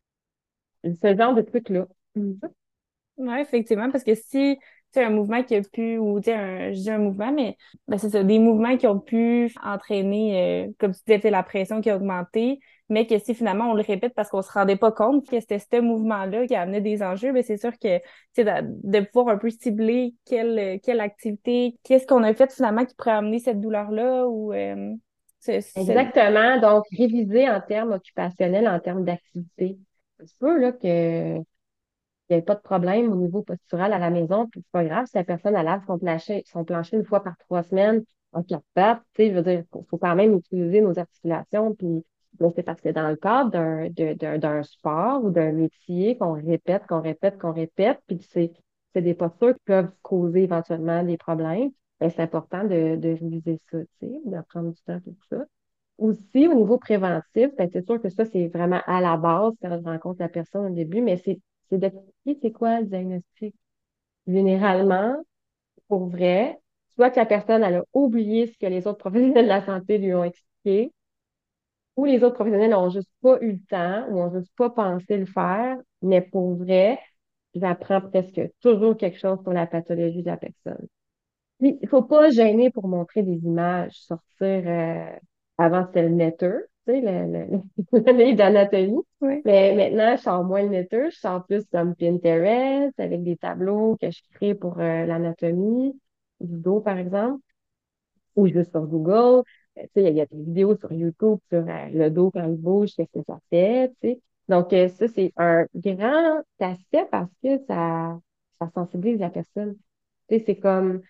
Ce 0.85 1.16
genre 1.16 1.35
de 1.35 1.42
trucs-là. 1.42 1.87
Oui, 2.14 3.40
effectivement, 3.40 3.90
parce 3.90 4.04
que 4.04 4.14
si 4.14 4.59
c'est 4.90 5.02
un 5.02 5.11
mouvement 5.11 5.42
qui 5.42 5.54
a 5.56 5.62
pu, 5.62 5.99
ou 5.99 6.18
un, 6.18 6.73
je 6.73 6.80
dis 6.80 6.90
un 6.90 6.99
mouvement, 6.99 7.33
mais 7.33 7.56
ben, 7.88 7.99
c'est 7.99 8.11
ça, 8.11 8.23
des 8.23 8.38
mouvements 8.38 8.76
qui 8.76 8.87
ont 8.87 9.00
pu 9.00 9.52
entraîner, 9.62 10.66
euh, 10.68 10.73
comme 10.78 10.92
tu 10.95 11.00
disais, 11.06 11.30
la 11.30 11.42
pression 11.42 11.80
qui 11.80 11.90
a 11.90 11.97
augmenté, 11.97 12.61
mais 12.88 13.07
que 13.07 13.19
si 13.19 13.35
finalement 13.35 13.71
on 13.71 13.75
le 13.75 13.83
répète 13.83 14.14
parce 14.14 14.28
qu'on 14.28 14.43
se 14.43 14.52
rendait 14.52 14.76
pas 14.76 14.93
compte 14.93 15.28
que 15.28 15.40
c'était 15.40 15.59
ce 15.59 15.81
mouvement-là 15.81 16.47
qui 16.47 16.55
amenait 16.55 16.81
des 16.81 17.02
enjeux, 17.02 17.33
ben 17.33 17.43
c'est 17.43 17.57
sûr 17.57 17.73
que 17.78 18.00
c'est 18.33 18.45
de, 18.45 18.50
de, 18.85 19.00
pouvoir 19.05 19.35
un 19.35 19.38
peu 19.38 19.50
cibler 19.50 20.14
quelle, 20.25 20.81
quelle 20.81 21.00
activité, 21.00 21.76
qu'est-ce 21.83 22.07
qu'on 22.07 22.23
a 22.23 22.33
fait 22.35 22.52
finalement 22.52 22.85
qui 22.85 22.95
pourrait 22.95 23.12
amener 23.12 23.38
cette 23.38 23.61
douleur-là 23.61 24.26
ou 24.26 24.52
euh, 24.52 24.95
Exactement. 25.49 26.61
Donc, 26.61 26.85
réviser 26.97 27.49
en 27.49 27.61
termes 27.61 27.93
occupationnels, 27.93 28.69
en 28.69 28.81
termes 28.81 29.05
d'activité. 29.05 29.78
C'est 30.19 30.28
sûr 30.38 30.59
là, 30.59 30.73
que 30.73 31.37
il 32.28 32.33
n'y 32.33 32.38
avait 32.38 32.45
pas 32.45 32.57
de 32.57 32.61
problème 32.61 33.12
au 33.12 33.14
niveau 33.14 33.43
postural 33.43 33.93
à 33.93 33.99
la 33.99 34.11
maison, 34.11 34.49
puis 34.49 34.61
c'est 34.61 34.73
pas 34.73 34.85
grave 34.85 35.07
si 35.07 35.16
la 35.16 35.23
personne 35.23 35.55
elle 35.55 35.64
lave 35.64 35.85
son 35.87 35.97
plancher, 35.97 36.43
son 36.47 36.64
plancher 36.64 36.97
une 36.97 37.05
fois 37.05 37.23
par 37.23 37.37
trois 37.38 37.62
semaines 37.62 38.02
en 38.33 38.43
quatre 38.43 38.64
pattes, 38.75 39.00
tu 39.14 39.23
sais, 39.23 39.31
je 39.31 39.35
veux 39.37 39.43
dire, 39.43 39.62
faut, 39.71 39.87
faut 39.88 39.97
quand 39.97 40.16
même 40.16 40.37
utiliser 40.37 40.81
nos 40.81 40.99
articulations, 40.99 41.75
puis 41.76 42.05
là, 42.40 42.50
c'est 42.55 42.62
parce 42.62 42.81
que 42.81 42.88
dans 42.90 43.09
le 43.09 43.16
cadre 43.16 43.50
d'un, 43.50 43.88
de- 43.90 44.37
d'un, 44.38 44.62
sport 44.62 45.25
ou 45.25 45.31
d'un 45.31 45.52
métier 45.52 46.16
qu'on 46.19 46.33
répète, 46.35 46.87
qu'on 46.87 47.00
répète, 47.02 47.38
qu'on 47.38 47.52
répète, 47.52 48.00
puis 48.07 48.19
c'est, 48.31 48.52
c'est 48.95 49.02
des 49.02 49.14
postures 49.14 49.55
qui 49.55 49.62
peuvent 49.64 49.90
causer 50.02 50.43
éventuellement 50.45 51.02
des 51.05 51.16
problèmes, 51.16 51.71
ben, 52.00 52.11
c'est 52.11 52.23
important 52.23 52.64
de, 52.64 52.97
de 52.97 53.09
réviser 53.11 53.59
ça, 53.71 53.78
de 54.02 54.43
prendre 54.49 54.71
du 54.73 54.83
temps 54.83 55.00
pour 55.00 55.14
ça. 55.31 55.45
Aussi, 55.99 56.47
au 56.49 56.55
niveau 56.55 56.78
préventif, 56.78 57.50
ben, 57.57 57.69
c'est 57.73 57.85
sûr 57.87 58.00
que 58.02 58.11
ça, 58.11 58.25
c'est 58.26 58.49
vraiment 58.49 58.81
à 58.87 59.00
la 59.00 59.16
base 59.16 59.55
quand 59.62 59.78
je 59.78 59.85
rencontre 59.85 60.21
la 60.21 60.28
personne 60.28 60.66
au 60.73 60.75
début, 60.75 61.00
mais 61.02 61.16
c'est 61.19 61.40
c'est 61.71 61.78
d'expliquer 61.78 62.38
c'est 62.43 62.52
quoi 62.52 62.81
le 62.81 62.87
diagnostic. 62.87 63.55
Généralement, 64.26 65.16
pour 65.88 66.09
vrai, 66.09 66.59
soit 66.97 67.11
que 67.11 67.21
la 67.21 67.26
personne 67.26 67.62
elle 67.62 67.76
a 67.76 67.85
oublié 67.95 68.47
ce 68.49 68.59
que 68.59 68.66
les 68.66 68.87
autres 68.87 68.99
professionnels 68.99 69.45
de 69.45 69.49
la 69.49 69.64
santé 69.64 69.99
lui 69.99 70.14
ont 70.14 70.25
expliqué, 70.25 70.93
ou 71.97 72.05
les 72.05 72.23
autres 72.25 72.35
professionnels 72.35 72.71
n'ont 72.71 72.91
juste 72.91 73.11
pas 73.23 73.38
eu 73.41 73.53
le 73.53 73.61
temps 73.69 74.07
ou 74.09 74.17
n'ont 74.17 74.33
juste 74.38 74.55
pas 74.57 74.71
pensé 74.71 75.17
le 75.17 75.26
faire, 75.26 75.79
mais 76.03 76.21
pour 76.21 76.57
vrai, 76.57 76.99
j'apprends 77.55 78.00
presque 78.00 78.41
toujours 78.61 78.97
quelque 78.97 79.19
chose 79.19 79.41
sur 79.43 79.53
la 79.53 79.67
pathologie 79.67 80.23
de 80.23 80.29
la 80.29 80.37
personne. 80.37 80.87
Il 81.61 81.88
faut 81.88 82.03
pas 82.03 82.31
gêner 82.31 82.71
pour 82.71 82.87
montrer 82.88 83.23
des 83.23 83.37
images, 83.45 83.93
sortir 83.99 84.26
euh, 84.41 85.17
avant 85.59 85.87
c'était 85.87 86.03
le 86.03 86.11
netter, 86.11 86.53
tu 86.87 86.93
sais, 86.93 87.00
le, 87.00 87.62
le, 87.93 88.33
d'anatomie. 88.37 89.00
Oui. 89.23 89.41
Mais 89.47 89.75
maintenant, 89.75 90.17
je 90.17 90.23
sors 90.23 90.45
moins 90.45 90.62
le 90.62 90.69
netter, 90.69 91.11
je 91.11 91.17
sors 91.19 91.45
plus 91.47 91.65
comme 91.73 91.95
Pinterest 91.95 92.99
avec 93.00 93.23
des 93.23 93.37
tableaux 93.37 93.97
que 94.00 94.11
je 94.11 94.21
crée 94.35 94.55
pour 94.55 94.79
euh, 94.81 95.07
l'anatomie, 95.07 95.99
du 96.41 96.59
dos, 96.61 96.81
par 96.81 96.99
exemple, 96.99 97.41
ou 98.37 98.47
juste 98.47 98.71
sur 98.71 98.87
Google. 98.87 99.43
Euh, 99.78 99.83
Tu 99.83 100.02
sais, 100.02 100.11
il 100.11 100.16
y, 100.16 100.21
a 100.21 100.26
des 100.26 100.37
vidéos 100.37 100.76
sur 100.76 100.93
YouTube 100.93 101.38
sur 101.49 101.59
euh, 101.69 101.88
le 101.93 102.11
dos 102.11 102.31
quand 102.31 102.45
il 102.47 102.57
bouge, 102.57 102.90
qu'est-ce 102.97 103.12
que 103.19 103.25
ça 103.26 103.38
fait, 103.50 103.90
tu 104.02 104.11
sais. 104.11 104.21
Donc, 104.49 104.73
euh, 104.73 104.88
ça, 104.88 105.09
c'est 105.09 105.33
un 105.37 105.66
grand 105.75 106.43
aspect 106.61 107.07
parce 107.11 107.31
que 107.43 107.59
ça, 107.66 108.19
ça 108.61 108.71
sensibilise 108.75 109.19
la 109.21 109.31
personne. 109.31 109.76
Tu 110.28 110.38
sais, 110.38 110.45
c'est 110.47 110.59
comme 110.59 111.02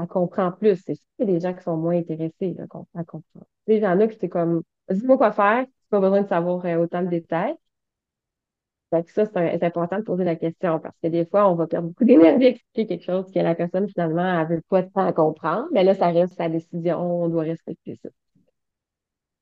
elle 0.00 0.06
comprend 0.08 0.52
plus. 0.52 0.76
C'est 0.84 0.94
sûr 0.94 1.06
qu'il 1.18 1.28
y 1.28 1.32
a 1.32 1.34
des 1.34 1.40
gens 1.40 1.54
qui 1.54 1.62
sont 1.62 1.76
moins 1.76 1.96
intéressés, 1.96 2.54
là, 2.54 2.66
qu'on 2.68 2.86
à 2.94 3.04
comprendre. 3.04 3.46
Tu 3.66 3.74
sais, 3.74 3.76
il 3.78 3.82
y 3.82 3.86
en 3.86 4.00
a 4.00 4.08
qui 4.08 4.18
c'est 4.18 4.28
comme, 4.28 4.62
dis-moi 4.90 5.18
quoi 5.18 5.32
faire, 5.32 5.66
pas 5.90 6.00
besoin 6.00 6.22
de 6.22 6.28
savoir 6.28 6.64
autant 6.80 7.02
de 7.02 7.08
détails. 7.08 7.54
Fait 8.92 9.02
que 9.04 9.12
ça, 9.12 9.24
c'est 9.24 9.64
important 9.64 9.96
de 9.98 10.02
poser 10.02 10.24
la 10.24 10.36
question 10.36 10.78
parce 10.78 10.94
que 11.02 11.08
des 11.08 11.24
fois, 11.24 11.50
on 11.50 11.54
va 11.54 11.66
perdre 11.66 11.88
beaucoup 11.88 12.04
d'énergie 12.04 12.44
à 12.44 12.48
expliquer 12.50 12.86
quelque 12.86 13.04
chose 13.04 13.32
que 13.32 13.38
la 13.38 13.54
personne, 13.54 13.88
finalement, 13.88 14.40
elle 14.40 14.56
veut 14.56 14.62
pas 14.68 14.82
tant 14.82 15.10
comprendre. 15.14 15.66
Mais 15.72 15.82
là, 15.82 15.94
ça 15.94 16.08
reste 16.08 16.34
sa 16.34 16.50
décision, 16.50 17.00
on 17.00 17.28
doit 17.30 17.44
respecter 17.44 17.98
ça. 18.02 18.10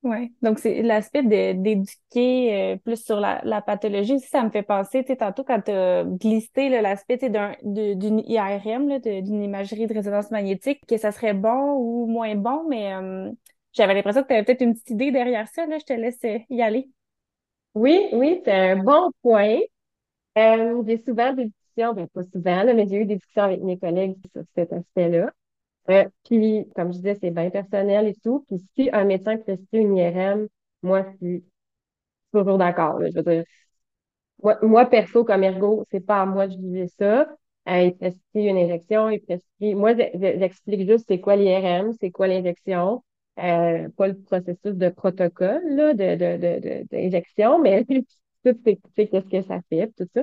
Ouais. 0.05 0.31
Donc, 0.41 0.61
c'est 0.61 0.83
l'aspect 0.83 1.23
d'éduquer 1.25 2.75
euh, 2.75 2.77
plus 2.77 3.05
sur 3.05 3.21
la, 3.21 3.43
la 3.45 3.61
pathologie 3.61 4.15
aussi, 4.15 4.29
ça 4.29 4.43
me 4.43 4.51
fait 4.51 4.63
penser, 4.63 5.03
tu 5.03 5.09
sais, 5.09 5.17
tantôt 5.17 5.43
quand 5.45 5.61
tu 5.61 5.73
as 5.73 6.05
glissé 6.05 6.69
l'aspect, 6.71 7.19
d'une 7.19 8.23
IRM, 8.27 8.99
d'une 9.01 9.43
imagerie 9.43 9.87
de 9.89 9.93
résonance 9.93 10.31
magnétique, 10.31 10.81
que 10.87 10.97
ça 10.97 11.13
serait 11.13 11.35
bon 11.35 11.75
ou 11.75 12.07
moins 12.07 12.35
bon, 12.35 12.65
mais 12.69 12.95
euh, 12.95 13.31
j'avais 13.73 13.93
l'impression 13.93 14.23
que 14.23 14.29
tu 14.29 14.35
avais 14.35 14.45
peut-être 14.45 14.63
une 14.63 14.73
petite 14.73 14.91
idée 14.91 15.11
derrière 15.11 15.49
ça, 15.49 15.67
là, 15.67 15.77
je 15.79 15.85
te 15.85 15.93
laisse 15.93 16.21
euh, 16.25 16.39
y 16.49 16.63
aller. 16.63 16.89
Oui, 17.75 18.09
oui, 18.13 18.41
c'est 18.45 18.53
un 18.53 18.77
bon 18.83 19.11
point. 19.23 19.59
Euh, 20.39 20.83
j'ai 20.87 20.99
souvent 20.99 21.33
des 21.35 21.47
discussions, 21.47 21.95
ben 21.95 22.09
pas 22.09 22.25
souvent, 22.25 22.65
mais 22.75 22.87
j'ai 22.89 22.99
eu 22.99 23.07
des 23.07 23.17
discussions 23.17 23.45
avec 23.45 23.63
mes 23.63 23.79
collègues 23.79 24.17
sur 24.35 24.43
cet 24.57 24.73
aspect-là. 24.73 25.33
Euh, 25.91 26.09
puis, 26.25 26.67
comme 26.77 26.93
je 26.93 26.99
disais, 26.99 27.17
c'est 27.21 27.31
bien 27.33 27.51
personnel 27.51 28.09
et 28.09 28.15
tout. 28.23 28.45
Puis, 28.49 28.61
si 28.77 28.91
un 28.93 29.05
médecin 29.05 29.39
prescrit 29.39 29.79
une 29.81 29.97
IRM, 29.99 30.49
moi, 30.83 31.05
je 31.13 31.17
suis 31.19 31.45
toujours 32.33 32.59
d'accord. 32.59 33.01
Je 33.03 33.15
veux 33.15 33.23
dire, 33.23 33.45
moi, 34.63 34.87
perso, 34.87 35.25
comme 35.25 35.45
ergo, 35.45 35.85
c'est 35.91 36.01
pas 36.01 36.23
à 36.23 36.27
moi 36.27 36.47
de 36.47 36.53
juger 36.61 36.87
ça. 36.99 37.29
Euh, 37.69 37.83
il 37.83 37.97
prescrit 37.97 38.47
une 38.49 38.57
injection, 38.57 39.11
il 39.11 39.21
prescrit. 39.21 39.75
Moi, 39.75 39.95
je- 39.95 40.11
je- 40.15 40.39
j'explique 40.39 40.89
juste 40.89 41.05
c'est 41.09 41.21
quoi 41.21 41.37
l'IRM, 41.37 41.93
c'est 42.01 42.11
quoi 42.11 42.27
l'injection, 42.27 43.03
euh, 43.43 43.89
pas 43.91 44.09
le 44.09 44.21
processus 44.23 44.75
de 44.77 44.89
protocole 44.91 45.63
là, 45.71 45.95
de, 45.95 46.85
d'injection, 46.91 47.59
mais 47.61 47.85
tout 48.45 48.57
c'est 48.65 49.09
qu'est-ce 49.09 49.29
que 49.29 49.43
ça 49.43 49.61
fait, 49.71 49.93
tout 49.97 50.09
ça. 50.15 50.23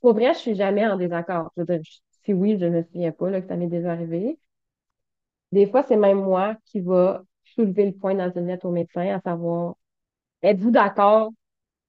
Pour 0.00 0.14
vrai, 0.14 0.34
je 0.34 0.38
suis 0.40 0.54
jamais 0.56 0.86
en 0.86 0.96
désaccord. 0.96 1.52
Si 2.24 2.32
oui, 2.34 2.58
je 2.60 2.66
ne 2.66 2.70
me 2.78 2.82
souviens 2.84 3.12
pas 3.12 3.30
là, 3.30 3.40
que 3.42 3.48
ça 3.48 3.56
m'est 3.56 3.68
déjà 3.68 3.92
arrivé. 3.92 4.38
Des 5.52 5.66
fois, 5.68 5.82
c'est 5.82 5.96
même 5.96 6.20
moi 6.22 6.56
qui 6.66 6.80
va 6.80 7.22
soulever 7.44 7.86
le 7.86 7.92
point 7.92 8.14
dans 8.14 8.30
une 8.32 8.46
lettre 8.46 8.66
au 8.66 8.70
médecin, 8.72 9.06
à 9.14 9.20
savoir, 9.20 9.74
êtes-vous 10.42 10.70
d'accord 10.72 11.32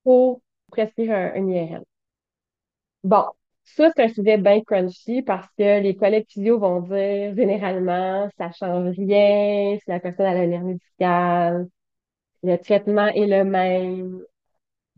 pour 0.03 0.41
prescrire 0.71 1.11
un, 1.13 1.33
un? 1.77 1.83
Bon, 3.03 3.33
ça, 3.63 3.89
c'est 3.95 4.03
un 4.03 4.07
sujet 4.09 4.37
bien 4.37 4.61
crunchy 4.61 5.21
parce 5.21 5.47
que 5.57 5.81
les 5.81 5.95
collègues 5.95 6.25
physio 6.29 6.59
vont 6.59 6.81
dire, 6.81 7.35
généralement, 7.35 8.29
ça 8.37 8.51
change 8.51 8.95
rien 8.97 9.77
si 9.77 9.83
la 9.89 9.99
personne 9.99 10.25
a 10.25 10.43
une 10.43 10.53
hernie 10.53 10.75
discale, 10.75 11.67
le 12.43 12.57
traitement 12.57 13.07
est 13.07 13.27
le 13.27 13.43
même, 13.45 14.21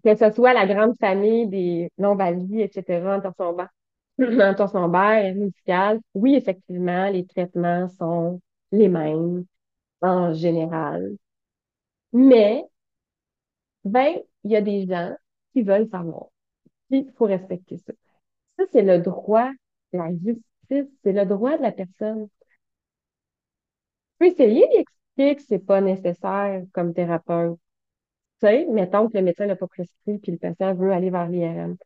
que 0.03 0.15
ce 0.15 0.31
soit 0.31 0.53
la 0.53 0.67
grande 0.67 0.95
famille 0.99 1.47
des 1.47 1.91
lombalgies, 1.97 2.61
etc., 2.61 3.17
en 3.17 3.21
torsion 3.21 3.45
lombaire, 3.45 3.69
en 4.51 4.55
torsion 4.55 4.81
lombaire, 4.81 5.25
hernie 5.25 5.51
discale. 5.51 6.01
Oui, 6.15 6.35
effectivement, 6.35 7.09
les 7.09 7.25
traitements 7.25 7.89
sont 7.89 8.41
les 8.71 8.89
mêmes 8.89 9.45
en 10.01 10.33
général. 10.33 11.17
Mais, 12.13 12.65
ben, 13.85 14.21
il 14.43 14.51
y 14.51 14.55
a 14.57 14.61
des 14.61 14.85
gens 14.87 15.15
qui 15.53 15.61
veulent 15.63 15.87
savoir. 15.89 16.27
Il 16.91 17.11
faut 17.17 17.25
respecter 17.25 17.77
ça. 17.79 17.93
Ça, 18.57 18.65
c'est 18.71 18.81
le 18.81 18.99
droit, 18.99 19.49
la 19.93 20.11
justice, 20.11 20.43
c'est 21.03 21.13
le 21.13 21.25
droit 21.25 21.57
de 21.57 21.61
la 21.63 21.71
personne. 21.71 22.27
Tu 22.27 24.17
peux 24.19 24.25
essayer 24.27 24.67
d'expliquer 24.73 25.35
que 25.37 25.41
c'est 25.43 25.59
pas 25.65 25.79
nécessaire 25.81 26.63
comme 26.73 26.93
thérapeute. 26.93 27.57
Tu 28.41 28.47
sais, 28.47 28.65
mettons 28.67 29.09
que 29.09 29.17
le 29.17 29.23
médecin 29.23 29.47
n'a 29.47 29.55
pas 29.57 29.67
prescrit 29.67 30.19
puis 30.19 30.33
le 30.33 30.39
patient 30.39 30.75
veut 30.75 30.91
aller 30.93 31.09
vers 31.11 31.29
l'IRM. 31.29 31.77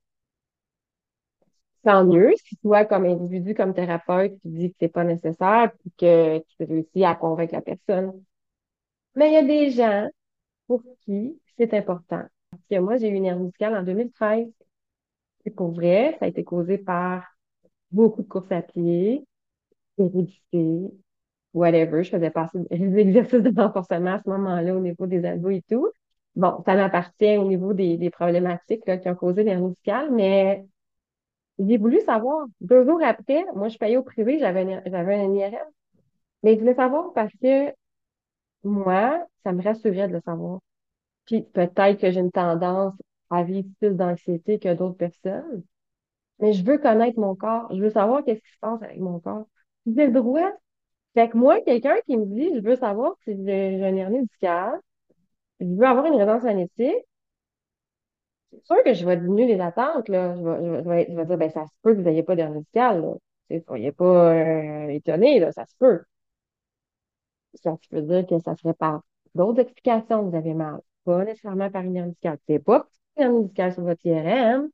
Tant 1.84 2.06
mieux 2.06 2.34
si 2.46 2.58
toi, 2.58 2.86
comme 2.86 3.06
individu, 3.06 3.54
comme 3.56 3.74
thérapeute, 3.74 4.34
tu 4.42 4.50
dis 4.50 4.70
que 4.72 4.76
c'est 4.80 4.90
pas 4.90 5.04
nécessaire 5.06 5.72
puis 5.80 5.92
que 5.98 6.40
tu 6.40 6.64
réussis 6.66 7.06
à 7.06 7.16
convaincre 7.16 7.54
la 7.54 7.62
personne. 7.62 8.24
Mais 9.16 9.30
il 9.30 9.34
y 9.34 9.38
a 9.38 9.44
des 9.44 9.72
gens 9.72 10.10
pour 10.68 10.84
qui 11.06 11.40
c'est 11.58 11.74
important. 11.76 12.24
Parce 12.52 12.64
que 12.72 12.80
moi, 12.80 12.98
j'ai 12.98 13.10
eu 13.10 13.16
une 13.16 13.26
hernie 13.26 13.48
discale 13.48 13.76
en 13.78 13.84
2013. 13.84 14.48
Pour 15.50 15.72
vrai, 15.72 16.15
ça 16.20 16.25
a 16.25 16.27
été 16.27 16.44
causé 16.44 16.77
par 16.77 17.24
beaucoup 17.91 18.24
de 18.24 18.27
courses 18.27 18.51
à 18.51 18.62
pied, 18.62 19.25
hérédité, 19.98 20.91
whatever. 21.53 22.03
Je 22.03 22.12
faisais 22.12 22.29
passer 22.32 22.60
des 22.70 22.98
exercices 23.00 23.44
de 23.44 23.62
renforcement 23.62 24.13
à 24.13 24.22
ce 24.24 24.29
moment-là 24.29 24.75
au 24.75 24.79
niveau 24.79 25.08
des 25.08 25.25
abdos 25.25 25.50
et 25.50 25.63
tout. 25.70 25.89
Bon, 26.36 26.62
ça 26.65 26.75
m'appartient 26.75 27.38
au 27.38 27.46
niveau 27.48 27.74
des, 27.74 28.10
problématiques 28.12 28.86
là, 28.88 28.98
qui 28.98 29.10
ont 29.10 29.15
causé 29.15 29.44
l'hernie 29.44 29.72
discale, 29.72 30.12
mais 30.12 30.65
j'ai 31.60 31.77
voulu 31.77 32.00
savoir. 32.01 32.48
Deux 32.62 32.86
jours 32.86 33.01
après, 33.03 33.46
moi, 33.56 33.68
je 33.70 33.77
payais 33.77 33.98
au 33.98 34.03
privé, 34.03 34.39
j'avais 34.39 34.62
un, 34.74 34.82
j'avais 34.86 35.15
un 35.15 35.34
IRM. 35.34 35.68
Mais 36.44 36.56
je 36.56 36.60
voulais 36.60 36.75
savoir 36.75 37.12
parce 37.13 37.34
que 37.41 37.74
moi, 38.63 39.25
ça 39.44 39.51
me 39.53 39.62
rassurait 39.62 40.08
de 40.08 40.13
le 40.13 40.22
savoir. 40.22 40.60
Puis 41.25 41.44
peut-être 41.44 42.00
que 42.01 42.12
j'ai 42.12 42.20
une 42.20 42.32
tendance 42.32 42.94
à 43.30 43.44
plus 43.44 43.96
d'anxiété 43.96 44.60
que 44.60 44.74
d'autres 44.74 44.98
personnes, 44.98 45.64
mais 46.40 46.54
je 46.54 46.64
veux 46.66 46.78
connaître 46.78 47.20
mon 47.20 47.36
corps. 47.36 47.74
Je 47.76 47.82
veux 47.82 47.90
savoir 47.90 48.24
qu'est-ce 48.24 48.42
qui 48.42 48.52
se 48.52 48.60
passe 48.60 48.82
avec 48.84 49.00
mon 49.00 49.20
corps. 49.20 49.48
J'ai 49.86 50.08
le 50.08 50.14
droit. 50.14 50.52
Fait 51.14 51.30
que 51.30 51.38
moi, 51.38 51.62
quelqu'un 51.62 51.96
qui 52.06 52.18
me 52.18 52.26
dit, 52.26 52.52
je 52.56 52.62
veux 52.62 52.76
savoir 52.76 53.16
si 53.24 53.36
j'ai 53.46 53.70
une 53.78 53.98
hernie 53.98 54.26
discale, 54.28 54.80
je 55.60 55.66
veux 55.68 55.86
avoir 55.86 56.06
une 56.06 56.16
résonance 56.16 56.44
magnétique, 56.44 57.06
c'est 58.52 58.66
sûr 58.66 58.84
que 58.84 58.94
je 58.94 59.06
vais 59.06 59.18
diminuer 59.18 59.48
les 59.48 59.62
attentes, 59.62 60.10
là. 60.10 60.36
Je 60.36 60.42
vais, 60.44 60.84
je 60.84 60.90
vais, 60.90 61.08
je 61.10 61.16
vais, 61.16 61.26
dire, 61.26 61.38
ben, 61.38 61.50
ça 61.50 61.66
se 61.66 61.72
peut 61.82 61.94
que 61.94 61.98
vous 62.00 62.04
n'ayez 62.04 62.24
pas 62.24 62.36
d'hernie 62.36 62.62
discale, 62.62 63.02
là. 63.02 63.60
Soyez 63.68 63.92
pas 63.92 64.34
euh, 64.34 64.88
étonnés, 64.90 65.40
là, 65.40 65.52
ça 65.52 65.66
se 65.66 65.76
peut. 65.78 66.04
Ça 67.56 67.78
veut 67.92 68.02
dire 68.02 68.26
que 68.28 68.40
ça 68.40 68.56
serait 68.56 68.74
par 68.74 69.02
d'autres 69.36 69.60
explications 69.62 70.24
que 70.24 70.30
vous 70.30 70.36
avez 70.36 70.54
mal, 70.54 70.80
pas 71.04 71.24
nécessairement 71.26 71.70
par 71.70 71.84
une 71.84 71.96
hernie 71.96 72.12
discale. 72.12 72.38
C'est 72.48 72.60
pas 72.60 72.88
une 73.18 73.24
hernie 73.24 73.44
discale 73.46 73.74
sur 73.74 73.84
votre 73.84 74.06
IRM, 74.06 74.70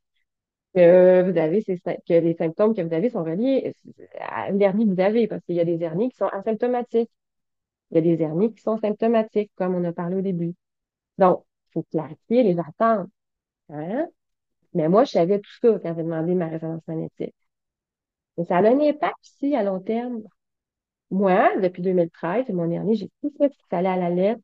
que 0.76 1.32
vous 1.32 1.38
avez 1.38 1.64
que 1.64 2.14
les 2.14 2.36
symptômes 2.36 2.76
que 2.76 2.82
vous 2.82 2.94
avez 2.94 3.10
sont 3.10 3.24
reliés 3.24 3.74
à 4.20 4.52
l'hernie 4.52 4.86
que 4.86 4.94
vous 4.94 5.02
avez, 5.02 5.28
parce 5.28 5.44
qu'il 5.46 5.56
y 5.56 5.62
a 5.62 5.66
des 5.66 5.82
hernies 5.82 6.10
qui 6.10 6.18
sont 6.18 6.28
asymptomatiques. 6.28 7.12
Il 7.92 7.96
y 7.96 7.98
a 8.00 8.02
des 8.02 8.22
hernies 8.22 8.54
qui 8.54 8.62
sont 8.62 8.78
symptomatiques, 8.78 9.52
comme 9.56 9.76
on 9.76 9.84
a 9.86 9.94
parlé 9.94 10.18
au 10.18 10.22
début. 10.22 10.56
Donc, 11.18 11.46
il 11.70 11.74
faut 11.74 11.84
clarifier 11.84 12.44
les 12.44 12.60
attentes. 12.60 13.10
Hein? 13.70 14.08
Mais 14.74 14.90
moi, 14.90 15.06
je 15.06 15.12
savais 15.12 15.40
tout 15.40 15.52
ça 15.62 15.80
quand 15.80 15.96
j'ai 15.96 16.04
demandé 16.04 16.36
ma 16.36 16.48
résonance 16.48 16.88
magnétique. 16.88 17.36
Mais 18.38 18.46
ça 18.46 18.58
a 18.58 18.62
un 18.62 18.80
impact 18.80 19.16
aussi 19.22 19.56
à 19.56 19.64
long 19.64 19.80
terme. 19.80 20.24
Moi, 21.12 21.58
depuis 21.62 21.82
2013, 21.82 22.50
mon 22.50 22.68
dernier, 22.68 22.96
j'ai 22.96 23.10
tout 23.22 23.34
fait 23.38 23.50
ce 23.50 23.58
qu'il 23.70 23.86
à 23.86 23.98
la 23.98 24.10
lettre. 24.10 24.42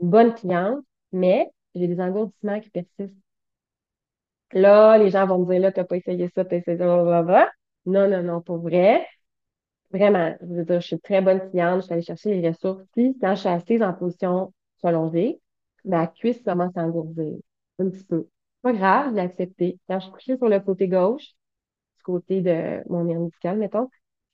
Une 0.00 0.10
bonne 0.10 0.34
cliente, 0.34 0.84
mais 1.12 1.50
j'ai 1.74 1.88
des 1.88 2.00
engourdissements 2.00 2.60
qui 2.60 2.70
persistent. 2.70 3.14
Là, 4.52 4.96
les 4.98 5.10
gens 5.10 5.26
vont 5.26 5.38
me 5.44 5.50
dire, 5.52 5.60
là, 5.60 5.72
t'as 5.72 5.84
pas 5.84 5.96
essayé 5.96 6.28
ça, 6.34 6.44
t'as 6.44 6.56
essayé 6.56 6.78
ça, 6.78 6.84
blablabla. 6.86 7.50
Non, 7.86 8.08
non, 8.08 8.22
non, 8.22 8.40
pour 8.40 8.58
vrai. 8.58 9.06
Vraiment, 9.92 10.36
je 10.42 10.46
veux 10.54 10.64
dire, 10.64 10.80
je 10.80 10.86
suis 10.88 10.96
une 10.96 11.00
très 11.02 11.22
bonne 11.22 11.50
cliente, 11.50 11.80
je 11.82 11.86
suis 11.86 11.94
allée 11.94 12.02
chercher 12.02 12.40
les 12.40 12.48
ressources. 12.50 12.84
Puis, 12.94 13.16
quand 13.20 13.34
je 13.34 13.40
suis 13.40 13.48
assise 13.48 13.82
en 13.82 13.94
position 13.94 14.52
prolongée, 14.80 15.40
ma 15.84 16.06
cuisse 16.08 16.42
commence 16.42 16.76
à 16.76 16.82
engourdir 16.84 17.38
un 17.78 17.90
petit 17.90 18.04
peu. 18.04 18.28
Pas 18.62 18.72
grave, 18.72 19.10
je 19.10 19.14
l'ai 19.16 19.20
accepté. 19.22 19.78
Quand 19.88 19.98
je 20.00 20.04
suis 20.04 20.12
couchée 20.14 20.36
sur 20.36 20.48
le 20.48 20.60
côté 20.60 20.88
gauche, 20.88 21.26
du 21.98 22.02
côté 22.04 22.40
de 22.42 22.82
mon 22.90 23.04
nerf 23.04 23.20
médical, 23.20 23.58
mettons, 23.58 23.88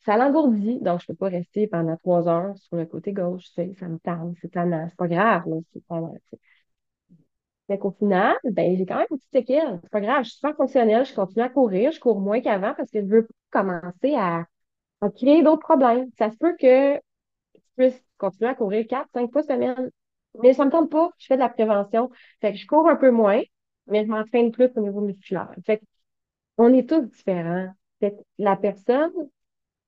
ça 0.04 0.16
l'engourdit, 0.16 0.80
donc 0.80 1.00
je 1.02 1.06
peux 1.08 1.14
pas 1.14 1.28
rester 1.28 1.66
pendant 1.68 1.96
trois 1.98 2.28
heures 2.28 2.56
sur 2.58 2.76
le 2.76 2.86
côté 2.86 3.12
gauche, 3.12 3.46
ça 3.54 3.64
me 3.88 3.98
tente, 3.98 4.36
c'est 4.42 4.50
tannant, 4.52 4.86
c'est 4.90 4.96
pas 4.96 5.08
grave, 5.08 5.44
là, 5.48 5.56
c'est 5.72 5.86
tannant, 5.88 6.14
tu 6.14 6.20
sais. 6.32 6.40
Fait 7.66 7.78
qu'au 7.78 7.92
final, 7.92 8.36
ben, 8.44 8.76
j'ai 8.76 8.84
quand 8.84 8.96
même 8.96 9.06
une 9.10 9.16
petite 9.16 9.32
séquelle. 9.32 9.80
C'est 9.82 9.90
pas 9.90 10.00
grave, 10.00 10.24
je 10.24 10.30
suis 10.30 10.36
super 10.36 10.54
fonctionnelle, 10.56 11.06
je 11.06 11.14
continue 11.14 11.42
à 11.42 11.48
courir, 11.48 11.92
je 11.92 12.00
cours 12.00 12.20
moins 12.20 12.40
qu'avant 12.40 12.74
parce 12.74 12.90
que 12.90 13.00
je 13.00 13.06
veux 13.06 13.28
commencer 13.50 14.14
à, 14.16 14.44
créer 15.16 15.42
d'autres 15.42 15.62
problèmes. 15.62 16.10
Ça 16.18 16.30
se 16.30 16.36
peut 16.36 16.56
que 16.58 16.96
tu 16.96 17.60
puisses 17.76 18.04
continuer 18.18 18.50
à 18.50 18.54
courir 18.54 18.86
quatre, 18.88 19.08
cinq 19.14 19.30
fois 19.32 19.42
semaine, 19.42 19.90
mais 20.42 20.52
ça 20.54 20.64
me 20.64 20.70
tente 20.70 20.90
pas, 20.90 21.10
je 21.18 21.26
fais 21.26 21.36
de 21.36 21.40
la 21.40 21.48
prévention. 21.48 22.10
Fait 22.40 22.52
que 22.52 22.58
je 22.58 22.66
cours 22.66 22.88
un 22.88 22.96
peu 22.96 23.10
moins, 23.10 23.40
mais 23.86 24.04
je 24.04 24.10
m'entraîne 24.10 24.50
plus 24.52 24.70
au 24.76 24.80
niveau 24.80 25.00
musculaire. 25.00 25.50
Fait 25.66 25.78
que 25.78 25.84
on 26.58 26.72
est 26.74 26.88
tous 26.88 27.02
différents. 27.02 27.68
Fait 28.00 28.12
que 28.12 28.22
la 28.38 28.56
personne 28.56 29.12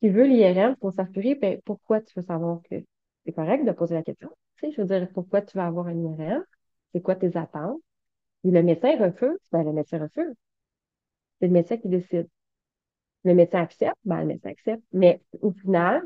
qui 0.01 0.09
veut 0.11 0.25
l'IRM, 0.27 0.77
pour 0.77 0.93
s'assurer, 0.93 1.35
ben, 1.35 1.61
pourquoi 1.65 2.01
tu 2.01 2.13
veux 2.17 2.27
savoir 2.27 2.61
que 2.71 2.77
c'est 3.25 3.33
correct 3.33 3.65
de 3.65 3.73
poser 3.73 3.95
la 3.95 4.03
question? 4.03 4.31
Tu 4.57 4.67
sais, 4.67 4.73
je 4.73 4.81
veux 4.83 4.87
dire, 4.87 5.09
pourquoi 5.15 5.43
tu 5.43 5.59
veux 5.59 5.65
avoir 5.65 5.87
un 5.89 5.97
IRM? 5.97 6.45
C'est 6.97 7.03
quoi 7.03 7.15
tes 7.15 7.37
attentes? 7.37 7.79
Le 8.43 8.63
médecin 8.63 8.97
refuse, 8.99 9.37
ben, 9.53 9.65
le 9.65 9.75
médecin 9.75 9.99
refuse. 9.99 10.35
C'est 11.39 11.49
le 11.49 11.53
médecin 11.53 11.77
qui 11.77 11.89
décide. 11.89 12.27
Le 13.25 13.35
médecin 13.35 13.61
accepte, 13.61 13.99
ben, 14.07 14.21
le 14.21 14.27
médecin 14.27 14.49
accepte. 14.49 14.83
Mais 14.95 15.21
au 15.43 15.51
final, 15.53 16.03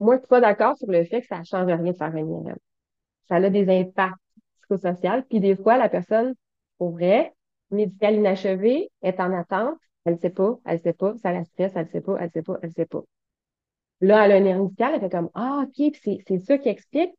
moi, 0.00 0.16
je 0.16 0.20
suis 0.20 0.28
pas 0.28 0.40
d'accord 0.40 0.78
sur 0.78 0.88
le 0.90 1.04
fait 1.04 1.22
que 1.22 1.26
ça 1.26 1.40
ne 1.40 1.44
change 1.44 1.66
rien 1.66 1.92
de 1.92 1.96
faire 1.96 2.14
un 2.14 2.18
IRM. 2.18 2.56
Ça 3.28 3.36
a 3.36 3.50
des 3.50 3.68
impacts 3.68 4.14
psychosociaux. 4.60 5.22
Puis 5.28 5.40
des 5.40 5.56
fois, 5.56 5.78
la 5.78 5.88
personne, 5.88 6.34
pour 6.78 6.92
vrai, 6.92 7.34
médicale 7.72 8.16
inachevée, 8.16 8.90
est 9.02 9.20
en 9.20 9.32
attente. 9.32 9.78
Elle 10.04 10.14
ne 10.14 10.18
sait 10.20 10.30
pas, 10.30 10.58
elle 10.66 10.76
ne 10.76 10.82
sait 10.82 10.92
pas, 10.92 11.16
ça 11.18 11.32
la 11.32 11.44
stresse, 11.44 11.72
elle 11.74 11.86
ne 11.86 11.90
sait 11.90 12.02
pas, 12.02 12.16
elle 12.18 12.26
ne 12.26 12.30
sait 12.30 12.42
pas, 12.42 12.58
elle 12.62 12.68
ne 12.70 12.74
sait 12.74 12.86
pas. 12.86 13.02
Là, 14.00 14.26
elle 14.26 14.32
a 14.32 14.36
un 14.36 14.44
hernie 14.44 14.64
médicale, 14.64 14.94
elle 14.94 15.00
fait 15.00 15.10
comme 15.10 15.30
Ah, 15.34 15.64
OK, 15.66 15.92
c'est, 16.02 16.18
c'est 16.28 16.38
ça 16.38 16.58
qui 16.58 16.68
explique. 16.68 17.12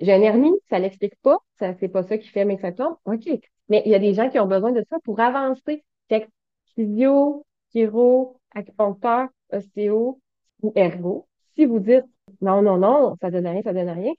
J'ai 0.00 0.12
un 0.12 0.22
hernie, 0.22 0.52
ça 0.70 0.78
ne 0.78 0.84
l'explique 0.84 1.16
pas, 1.22 1.38
ça, 1.58 1.74
c'est 1.74 1.88
pas 1.88 2.02
ça 2.02 2.18
qui 2.18 2.28
fait 2.28 2.44
mes 2.44 2.58
symptômes. 2.58 2.96
OK. 3.06 3.28
Mais 3.68 3.82
il 3.86 3.92
y 3.92 3.94
a 3.94 3.98
des 3.98 4.14
gens 4.14 4.28
qui 4.30 4.38
ont 4.38 4.46
besoin 4.46 4.72
de 4.72 4.84
ça 4.88 4.98
pour 5.04 5.18
avancer. 5.20 5.84
Fait 6.08 6.28
physio, 6.74 7.44
chiro, 7.72 8.40
acupuncteur, 8.54 9.28
ostéo 9.52 10.20
ou 10.62 10.72
ergo, 10.76 11.26
si 11.54 11.66
vous 11.66 11.80
dites 11.80 12.04
non, 12.40 12.62
non, 12.62 12.78
non, 12.78 13.16
ça 13.20 13.30
donne 13.30 13.46
rien, 13.46 13.62
ça 13.62 13.72
donne 13.72 13.90
rien, 13.90 14.12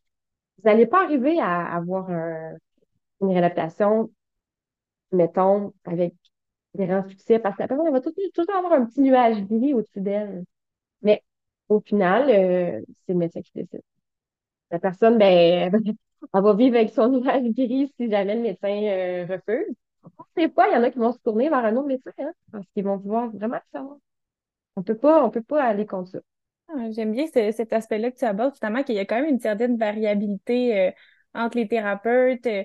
vous 0.58 0.70
n'allez 0.70 0.86
pas 0.86 1.04
arriver 1.04 1.40
à 1.40 1.66
avoir 1.76 2.10
un, 2.10 2.54
une 3.22 3.30
réadaptation, 3.30 4.12
mettons, 5.12 5.74
avec 5.86 6.14
des 6.76 6.88
grands 6.88 7.08
succès, 7.08 7.40
parce 7.40 7.56
que 7.56 7.64
la 7.64 7.68
personne 7.68 7.92
va 7.92 8.02
toujours, 8.02 8.56
avoir 8.56 8.74
un 8.74 8.86
petit 8.86 9.02
nuage 9.02 9.44
gris 9.46 9.74
au-dessus 9.74 10.02
d'elle. 10.02 10.44
Mais 11.02 11.24
au 11.70 11.80
final, 11.80 12.30
euh, 12.30 12.82
c'est 13.06 13.14
le 13.14 13.20
médecin 13.20 13.42
qui 13.42 13.52
décide. 13.56 13.82
La 14.72 14.80
personne, 14.80 15.18
ben, 15.18 15.72
elle 16.34 16.42
va 16.42 16.54
vivre 16.54 16.76
avec 16.76 16.92
son 16.92 17.10
nuage 17.10 17.44
gris 17.52 17.94
si 17.98 18.10
jamais 18.10 18.36
le 18.36 18.42
médecin 18.42 18.70
euh, 18.70 19.26
refuse. 19.26 19.76
Des 20.36 20.50
fois, 20.50 20.68
il 20.68 20.74
y 20.74 20.78
en 20.78 20.84
a 20.84 20.92
qui 20.92 21.00
vont 21.00 21.14
se 21.14 21.20
tourner 21.20 21.50
vers 21.50 21.66
un 21.66 21.76
autre 21.76 21.88
médecin, 21.88 22.12
hein, 22.20 22.32
parce 22.52 22.66
qu'ils 22.74 22.84
vont 22.84 22.98
vouloir 22.98 23.30
vraiment 23.32 23.60
savoir. 23.72 23.98
On 24.76 24.84
peut 24.84 24.98
pas, 24.98 25.24
on 25.24 25.30
peut 25.30 25.42
pas 25.44 25.64
aller 25.64 25.86
contre 25.86 26.12
ça. 26.12 26.20
Ah, 26.70 26.92
j'aime 26.92 27.12
bien 27.12 27.28
cet 27.28 27.74
aspect-là 27.74 28.12
que 28.12 28.18
tu 28.18 28.26
abordes, 28.26 28.54
justement, 28.54 28.84
qu'il 28.84 28.96
y 28.96 29.00
a 29.00 29.06
quand 29.06 29.16
même 29.22 29.30
une 29.30 29.40
certaine 29.40 29.78
variabilité 29.78 30.80
euh, 30.80 30.92
entre 31.34 31.58
les 31.58 31.68
thérapeutes, 31.68 32.46
euh, 32.48 32.64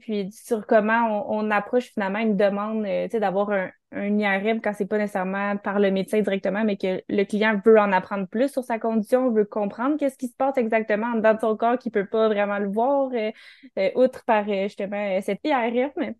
puis 0.00 0.32
sur 0.32 0.66
comment 0.66 1.30
on, 1.30 1.50
approche 1.50 1.92
finalement 1.92 2.20
une 2.20 2.36
demande 2.36 2.84
euh, 2.86 3.08
d'avoir 3.08 3.50
un, 3.50 3.70
un 3.94 4.18
IRM 4.18 4.60
quand 4.60 4.72
c'est 4.74 4.86
pas 4.86 4.98
nécessairement 4.98 5.56
par 5.56 5.80
le 5.80 5.90
médecin 5.90 6.20
directement, 6.20 6.64
mais 6.64 6.76
que 6.76 7.02
le 7.08 7.24
client 7.24 7.60
veut 7.64 7.78
en 7.78 7.92
apprendre 7.92 8.26
plus 8.28 8.50
sur 8.50 8.64
sa 8.64 8.78
condition, 8.78 9.30
veut 9.30 9.44
comprendre 9.44 9.96
qu'est-ce 9.98 10.18
qui 10.18 10.28
se 10.28 10.36
passe 10.36 10.56
exactement 10.58 11.14
de 11.14 11.38
son 11.40 11.56
corps, 11.56 11.78
qu'il 11.78 11.92
peut 11.92 12.06
pas 12.06 12.28
vraiment 12.28 12.58
le 12.58 12.68
voir, 12.68 13.10
outre 13.94 14.24
par 14.24 14.46
justement 14.46 15.20
cet 15.22 15.40
IRM. 15.44 16.14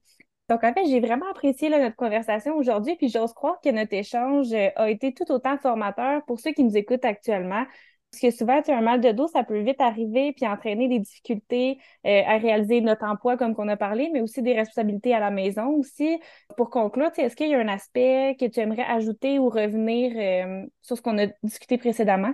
Donc, 0.48 0.62
en 0.62 0.74
fait, 0.74 0.84
j'ai 0.86 1.00
vraiment 1.00 1.28
apprécié 1.30 1.70
notre 1.70 1.96
conversation 1.96 2.56
aujourd'hui, 2.56 2.96
puis 2.96 3.08
j'ose 3.08 3.32
croire 3.32 3.60
que 3.62 3.70
notre 3.70 3.94
échange 3.94 4.52
euh, 4.52 4.68
a 4.76 4.90
été 4.90 5.14
tout 5.14 5.30
autant 5.32 5.56
formateur 5.56 6.22
pour 6.26 6.38
ceux 6.38 6.52
qui 6.52 6.64
nous 6.64 6.76
écoutent 6.76 7.04
actuellement. 7.04 7.64
Parce 8.14 8.32
que 8.32 8.38
souvent, 8.38 8.62
tu 8.62 8.70
un 8.70 8.80
mal 8.80 9.00
de 9.00 9.10
dos, 9.10 9.26
ça 9.26 9.42
peut 9.42 9.58
vite 9.60 9.80
arriver 9.80 10.32
puis 10.32 10.46
entraîner 10.46 10.88
des 10.88 11.00
difficultés 11.00 11.78
euh, 12.06 12.22
à 12.26 12.38
réaliser 12.38 12.80
notre 12.80 13.04
emploi 13.04 13.36
comme 13.36 13.54
qu'on 13.54 13.68
a 13.68 13.76
parlé, 13.76 14.10
mais 14.12 14.20
aussi 14.20 14.40
des 14.42 14.54
responsabilités 14.54 15.14
à 15.14 15.20
la 15.20 15.30
maison 15.30 15.68
aussi. 15.70 16.20
Pour 16.56 16.70
conclure, 16.70 17.10
est-ce 17.16 17.34
qu'il 17.34 17.48
y 17.48 17.54
a 17.54 17.58
un 17.58 17.68
aspect 17.68 18.36
que 18.38 18.46
tu 18.46 18.60
aimerais 18.60 18.84
ajouter 18.84 19.38
ou 19.38 19.48
revenir 19.48 20.12
euh, 20.16 20.64
sur 20.80 20.96
ce 20.96 21.02
qu'on 21.02 21.18
a 21.18 21.26
discuté 21.42 21.76
précédemment? 21.76 22.32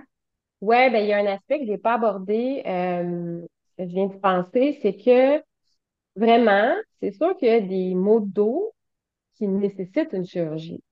Oui, 0.61 0.89
ben, 0.91 1.03
il 1.03 1.07
y 1.07 1.13
a 1.13 1.17
un 1.17 1.25
aspect 1.25 1.59
que 1.59 1.65
je 1.65 1.71
n'ai 1.71 1.77
pas 1.79 1.95
abordé, 1.95 2.61
que 2.63 3.43
je 3.79 3.85
viens 3.85 4.07
de 4.07 4.17
penser, 4.17 4.77
c'est 4.81 4.95
que 4.95 5.43
Vraiment, 6.15 6.75
c'est 6.99 7.11
sûr 7.11 7.37
qu'il 7.37 7.47
y 7.47 7.51
a 7.51 7.61
des 7.61 7.95
maux 7.95 8.19
de 8.19 8.25
dos 8.25 8.73
qui 9.35 9.47
nécessitent 9.47 10.13
une 10.13 10.25
chirurgie. 10.25 10.83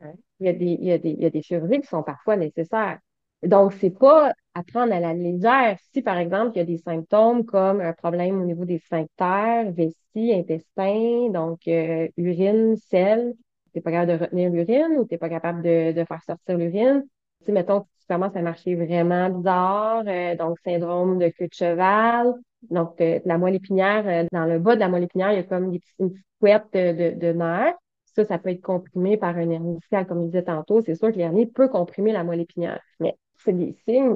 Hein. 0.00 0.12
Il 0.40 0.46
y 0.46 0.48
a 0.50 0.52
des, 0.52 0.66
il 0.66 0.84
y 0.84 0.92
a 0.92 0.98
des, 0.98 1.10
il 1.10 1.22
y 1.22 1.26
a 1.26 1.30
des 1.30 1.42
chirurgies 1.42 1.80
qui 1.80 1.86
sont 1.86 2.02
parfois 2.02 2.36
nécessaires. 2.36 2.98
Donc, 3.42 3.72
c'est 3.74 3.90
pas 3.90 4.32
à 4.54 4.62
prendre 4.62 4.92
à 4.92 5.00
la 5.00 5.12
légère. 5.14 5.78
Si, 5.92 6.02
par 6.02 6.18
exemple, 6.18 6.52
il 6.54 6.58
y 6.58 6.62
a 6.62 6.64
des 6.64 6.78
symptômes 6.78 7.44
comme 7.44 7.80
un 7.80 7.92
problème 7.92 8.40
au 8.40 8.44
niveau 8.44 8.64
des 8.64 8.78
sphincters, 8.78 9.72
vessie, 9.72 10.32
intestin, 10.32 11.30
donc 11.30 11.68
euh, 11.68 12.08
urine, 12.16 12.76
sel, 12.76 13.34
tu 13.72 13.78
n'es 13.78 13.82
pas 13.82 13.90
capable 13.92 14.18
de 14.18 14.24
retenir 14.24 14.50
l'urine 14.50 14.96
ou 14.98 15.04
tu 15.04 15.14
n'es 15.14 15.18
pas 15.18 15.28
capable 15.28 15.62
de, 15.62 15.92
de 15.92 16.04
faire 16.04 16.22
sortir 16.22 16.56
l'urine. 16.56 17.04
Si, 17.44 17.52
mettons, 17.52 17.82
tu 17.82 18.06
commences 18.08 18.34
à 18.36 18.42
marcher 18.42 18.74
vraiment 18.74 19.28
bizarre, 19.30 20.04
euh, 20.06 20.34
donc 20.36 20.58
syndrome 20.64 21.18
de 21.18 21.28
queue 21.28 21.48
de 21.48 21.54
cheval, 21.54 22.34
donc, 22.70 23.00
euh, 23.00 23.20
la 23.24 23.38
moelle 23.38 23.54
épinière, 23.56 24.26
dans 24.32 24.44
le 24.44 24.58
bas 24.58 24.74
de 24.74 24.80
la 24.80 24.88
moelle 24.88 25.04
épinière, 25.04 25.32
il 25.32 25.36
y 25.36 25.38
a 25.38 25.42
comme 25.44 25.70
des 25.70 25.78
petites, 25.78 25.94
une 25.98 26.10
petite 26.10 26.26
couette 26.40 26.72
de, 26.72 27.18
de, 27.18 27.32
nerfs. 27.32 27.74
Ça, 28.06 28.24
ça 28.24 28.38
peut 28.38 28.50
être 28.50 28.62
comprimé 28.62 29.16
par 29.16 29.36
un 29.36 29.50
hernie 29.50 29.78
comme 30.08 30.22
je 30.22 30.26
disais 30.26 30.44
tantôt. 30.44 30.82
C'est 30.82 30.94
sûr 30.94 31.12
que 31.12 31.18
l'hernie 31.18 31.46
peut 31.46 31.68
comprimer 31.68 32.12
la 32.12 32.24
moelle 32.24 32.40
épinière. 32.40 32.80
Mais 32.98 33.16
c'est 33.46 33.52
des 33.54 33.76
signes 33.86 34.14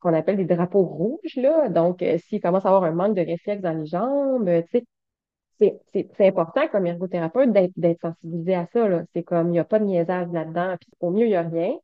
qu'on 0.00 0.14
appelle 0.14 0.36
des 0.36 0.44
drapeaux 0.44 0.84
rouges, 0.84 1.36
là. 1.36 1.68
Donc, 1.70 2.02
euh, 2.02 2.18
s'il 2.18 2.40
commence 2.40 2.66
à 2.66 2.68
avoir 2.68 2.84
un 2.84 2.92
manque 2.92 3.16
de 3.16 3.22
réflexe 3.22 3.62
dans 3.62 3.72
les 3.72 3.86
jambes, 3.86 4.48
sais, 4.70 5.80
c'est 5.94 6.26
important 6.26 6.68
comme 6.68 6.86
ergothérapeute 6.86 7.50
d'être 7.50 8.00
sensibilisé 8.00 8.54
à 8.54 8.66
ça. 8.66 9.02
C'est 9.14 9.22
comme 9.22 9.48
il 9.48 9.52
n'y 9.52 9.58
a 9.58 9.64
pas 9.64 9.78
de 9.78 9.84
niaisage 9.84 10.28
là-dedans, 10.32 10.76
puis 10.78 10.90
au 11.00 11.10
mieux, 11.10 11.24
il 11.24 11.30
n'y 11.30 11.36
a 11.36 11.42
rien 11.42 11.76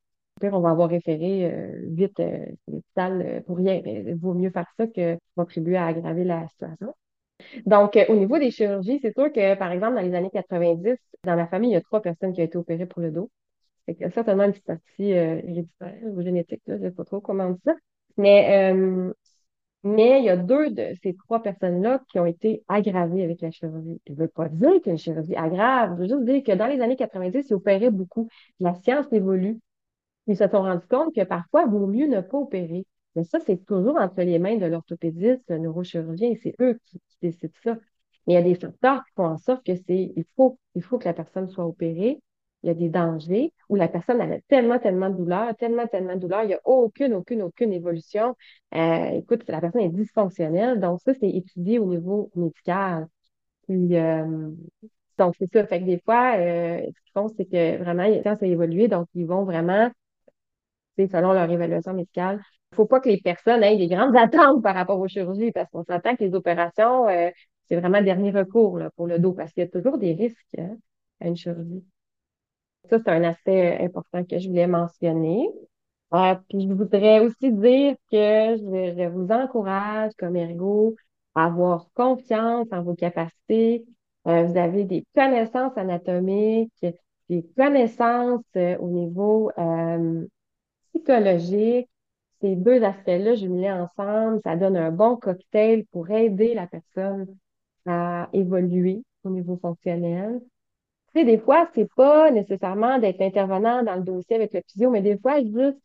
on 0.50 0.60
va 0.60 0.70
avoir 0.70 0.88
référé 0.88 1.44
euh, 1.44 1.82
vite 1.88 2.18
euh, 2.20 2.46
l'hôpital 2.68 3.22
euh, 3.22 3.40
pour 3.42 3.56
rien. 3.58 3.80
Il 3.84 4.14
vaut 4.16 4.34
mieux 4.34 4.50
faire 4.50 4.66
ça 4.76 4.86
que 4.86 5.18
contribuer 5.36 5.76
à 5.76 5.86
aggraver 5.86 6.24
la 6.24 6.48
situation. 6.48 6.94
Donc, 7.66 7.98
au 8.08 8.14
niveau 8.14 8.38
des 8.38 8.50
chirurgies, 8.50 9.00
c'est 9.02 9.12
sûr 9.12 9.32
que, 9.32 9.54
par 9.56 9.72
exemple, 9.72 9.96
dans 9.96 10.02
les 10.02 10.14
années 10.14 10.30
90, 10.32 10.96
dans 11.24 11.36
ma 11.36 11.46
famille, 11.46 11.70
il 11.70 11.74
y 11.74 11.76
a 11.76 11.80
trois 11.80 12.00
personnes 12.00 12.32
qui 12.32 12.40
ont 12.40 12.44
été 12.44 12.56
opérées 12.56 12.86
pour 12.86 13.02
le 13.02 13.10
dos. 13.10 13.30
C'est 13.86 14.12
certainement 14.12 14.44
une 14.44 14.52
partie 14.52 15.10
héréditaire 15.10 15.98
ou 16.04 16.22
génétique, 16.22 16.62
je 16.66 16.74
ne 16.74 16.78
sais 16.78 16.90
pas 16.92 17.04
trop 17.04 17.20
comment 17.20 17.44
on 17.46 17.50
dit 17.52 17.60
ça. 17.64 17.74
Mais, 18.16 18.72
mais 19.84 20.20
il 20.20 20.24
y 20.26 20.28
a 20.28 20.36
deux 20.36 20.70
de 20.70 20.94
ces 21.02 21.14
trois 21.14 21.42
personnes-là 21.42 22.02
qui 22.08 22.20
ont 22.20 22.26
été 22.26 22.62
aggravées 22.68 23.24
avec 23.24 23.40
la 23.40 23.50
chirurgie. 23.50 24.00
Je 24.06 24.12
ne 24.12 24.18
veux 24.18 24.28
pas 24.28 24.48
dire 24.48 24.80
qu'une 24.82 24.98
chirurgie 24.98 25.34
aggrave, 25.34 25.96
je 25.96 26.02
veux 26.02 26.08
juste 26.08 26.24
dire 26.24 26.42
que 26.44 26.52
dans 26.52 26.66
les 26.66 26.80
années 26.80 26.96
90, 26.96 27.46
ils 27.50 27.54
opéraient 27.54 27.90
beaucoup. 27.90 28.28
La 28.60 28.74
science 28.74 29.06
évolue. 29.12 29.58
Ils 30.28 30.36
se 30.36 30.46
sont 30.48 30.62
rendus 30.62 30.86
compte 30.88 31.14
que 31.14 31.24
parfois, 31.24 31.64
il 31.64 31.70
vaut 31.70 31.86
mieux 31.88 32.06
ne 32.06 32.20
pas 32.20 32.38
opérer. 32.38 32.86
Mais 33.16 33.24
ça, 33.24 33.40
c'est 33.40 33.64
toujours 33.66 33.96
entre 33.96 34.22
les 34.22 34.38
mains 34.38 34.56
de 34.56 34.66
l'orthopédiste, 34.66 35.42
le 35.48 35.58
neurochirurgien, 35.58 36.34
c'est 36.40 36.54
eux 36.60 36.78
qui, 36.86 37.00
décident 37.20 37.52
ça. 37.64 37.74
Mais 38.26 38.34
il 38.34 38.36
y 38.36 38.38
a 38.38 38.42
des 38.42 38.54
facteurs 38.54 39.04
qui 39.04 39.12
font 39.16 39.26
en 39.26 39.38
sorte 39.38 39.66
que 39.66 39.74
c'est, 39.74 40.12
il 40.16 40.24
faut, 40.36 40.58
il 40.76 40.82
faut 40.82 40.98
que 40.98 41.06
la 41.06 41.14
personne 41.14 41.48
soit 41.48 41.66
opérée. 41.66 42.20
Il 42.62 42.68
y 42.68 42.70
a 42.70 42.74
des 42.74 42.88
dangers 42.88 43.52
où 43.68 43.74
la 43.76 43.88
personne 43.88 44.20
a 44.20 44.40
tellement, 44.48 44.78
tellement 44.78 45.10
de 45.10 45.16
douleur, 45.16 45.56
tellement, 45.56 45.86
tellement 45.88 46.14
de 46.14 46.20
douleur, 46.20 46.44
il 46.44 46.48
n'y 46.48 46.54
a 46.54 46.60
aucune, 46.64 47.14
aucune, 47.14 47.42
aucune 47.42 47.72
évolution. 47.72 48.36
Euh, 48.74 49.06
écoute, 49.18 49.44
la 49.48 49.60
personne 49.60 49.82
est 49.82 49.88
dysfonctionnelle. 49.88 50.78
Donc, 50.80 51.00
ça, 51.00 51.12
c'est 51.14 51.28
étudié 51.28 51.78
au 51.78 51.86
niveau 51.86 52.30
médical. 52.36 53.08
Puis, 53.68 53.96
euh, 53.96 54.50
Donc, 55.18 55.34
c'est 55.38 55.52
ça. 55.52 55.66
Fait 55.66 55.80
que 55.80 55.86
des 55.86 56.00
fois, 56.00 56.36
euh, 56.38 56.78
ce 56.80 56.86
qu'ils 57.02 57.12
font, 57.14 57.28
c'est 57.36 57.46
que 57.46 57.78
vraiment, 57.82 58.04
sciences 58.22 58.42
ont 58.42 58.46
évolué, 58.46 58.88
donc 58.88 59.08
ils 59.14 59.26
vont 59.26 59.44
vraiment, 59.44 59.90
selon 60.98 61.32
leur 61.32 61.50
évaluation 61.50 61.94
médicale. 61.94 62.36
Il 62.72 62.74
ne 62.74 62.76
faut 62.76 62.86
pas 62.86 63.00
que 63.00 63.08
les 63.08 63.20
personnes 63.20 63.62
aient 63.62 63.76
des 63.76 63.88
grandes 63.88 64.16
attentes 64.16 64.62
par 64.62 64.74
rapport 64.74 64.98
aux 65.00 65.08
chirurgies, 65.08 65.52
parce 65.52 65.68
qu'on 65.70 65.84
s'entend 65.84 66.16
que 66.16 66.24
les 66.24 66.34
opérations, 66.34 67.06
c'est 67.68 67.76
vraiment 67.76 68.02
dernier 68.02 68.30
recours 68.30 68.80
pour 68.96 69.06
le 69.06 69.18
dos, 69.18 69.32
parce 69.32 69.52
qu'il 69.52 69.62
y 69.64 69.66
a 69.66 69.70
toujours 69.70 69.98
des 69.98 70.14
risques 70.14 70.56
hein, 70.58 70.76
à 71.20 71.28
une 71.28 71.36
chirurgie. 71.36 71.84
Ça, 72.90 72.98
c'est 72.98 73.08
un 73.10 73.24
aspect 73.24 73.78
important 73.80 74.24
que 74.24 74.38
je 74.38 74.48
voulais 74.48 74.66
mentionner. 74.66 75.48
Euh, 76.14 76.34
puis 76.48 76.68
je 76.68 76.72
voudrais 76.74 77.20
aussi 77.20 77.52
dire 77.52 77.96
que 78.10 78.56
je, 78.56 79.08
vous 79.08 79.28
encourage 79.32 80.12
comme 80.18 80.36
ergo 80.36 80.94
à 81.34 81.46
avoir 81.46 81.88
confiance 81.94 82.68
en 82.72 82.82
vos 82.82 82.94
capacités, 82.94 83.86
euh, 84.26 84.44
vous 84.44 84.56
avez 84.58 84.84
des 84.84 85.04
connaissances 85.14 85.76
anatomiques, 85.76 86.72
des 87.28 87.44
connaissances 87.56 88.44
euh, 88.56 88.76
au 88.78 88.88
niveau 88.88 89.50
euh, 89.58 90.26
psychologique. 90.92 91.88
Ces 92.40 92.56
deux 92.56 92.82
aspects-là 92.82 93.34
jumelés 93.36 93.70
ensemble, 93.70 94.40
ça 94.44 94.56
donne 94.56 94.76
un 94.76 94.90
bon 94.90 95.16
cocktail 95.16 95.84
pour 95.92 96.10
aider 96.10 96.54
la 96.54 96.66
personne 96.66 97.26
à 97.86 98.28
évoluer 98.32 99.02
au 99.24 99.30
niveau 99.30 99.56
fonctionnel. 99.56 100.40
Tu 101.14 101.20
sais, 101.20 101.24
des 101.26 101.38
fois, 101.38 101.68
c'est 101.74 101.88
pas 101.94 102.30
nécessairement 102.30 102.98
d'être 102.98 103.20
intervenant 103.20 103.82
dans 103.82 103.96
le 103.96 104.02
dossier 104.02 104.36
avec 104.36 104.52
le 104.54 104.62
physio, 104.66 104.90
mais 104.90 105.02
des 105.02 105.18
fois, 105.18 105.40
juste 105.42 105.78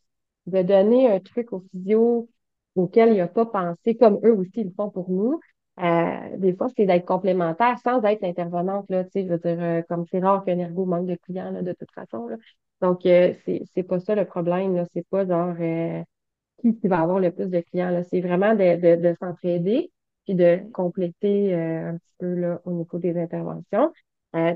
de 0.46 0.62
donner 0.62 1.12
un 1.12 1.20
truc 1.20 1.52
au 1.54 1.60
physio 1.72 2.30
auquel 2.76 3.10
il 3.14 3.18
n'a 3.18 3.28
pas 3.28 3.46
pensé, 3.46 3.96
comme 3.98 4.20
eux 4.24 4.34
aussi 4.34 4.64
le 4.64 4.72
font 4.72 4.90
pour 4.90 5.10
nous, 5.10 5.40
euh, 5.80 6.38
des 6.38 6.56
fois, 6.56 6.68
c'est 6.76 6.86
d'être 6.86 7.06
complémentaire 7.06 7.78
sans 7.80 8.02
être 8.04 8.24
intervenante, 8.24 8.86
là, 8.90 9.04
tu 9.06 9.12
sais, 9.12 9.24
je 9.26 9.30
veux 9.30 9.38
dire, 9.40 9.62
euh, 9.62 9.82
comme 9.90 10.06
c'est 10.12 10.20
rare 10.20 10.44
qu'un 10.46 10.58
ergo 10.60 10.86
manque 10.86 11.08
de 11.08 11.16
clients, 11.16 11.52
là, 11.52 11.62
de 11.62 11.74
toute 11.74 11.92
façon, 11.92 12.28
là. 12.28 12.38
Donc, 12.82 13.06
euh, 13.06 13.34
c'est, 13.46 13.64
c'est 13.74 13.84
pas 13.84 14.00
ça 14.00 14.16
le 14.16 14.26
problème, 14.26 14.76
là. 14.76 14.86
C'est 14.94 15.06
pas 15.10 15.26
genre, 15.26 15.56
qui, 16.62 16.76
qui 16.80 16.88
va 16.88 17.02
avoir 17.02 17.20
le 17.20 17.32
plus 17.32 17.50
de 17.50 17.60
clients, 17.62 17.90
là. 17.90 18.04
C'est 18.04 18.22
vraiment 18.22 18.54
de, 18.56 18.76
de, 18.80 19.02
de 19.02 19.16
s'entraider 19.20 19.92
puis 20.26 20.36
de 20.36 20.60
compléter 20.74 21.54
un 21.56 21.98
petit 21.98 22.14
peu, 22.20 22.34
là, 22.36 22.62
au 22.66 22.72
niveau 22.72 22.98
des 23.00 23.18
interventions. 23.18 23.92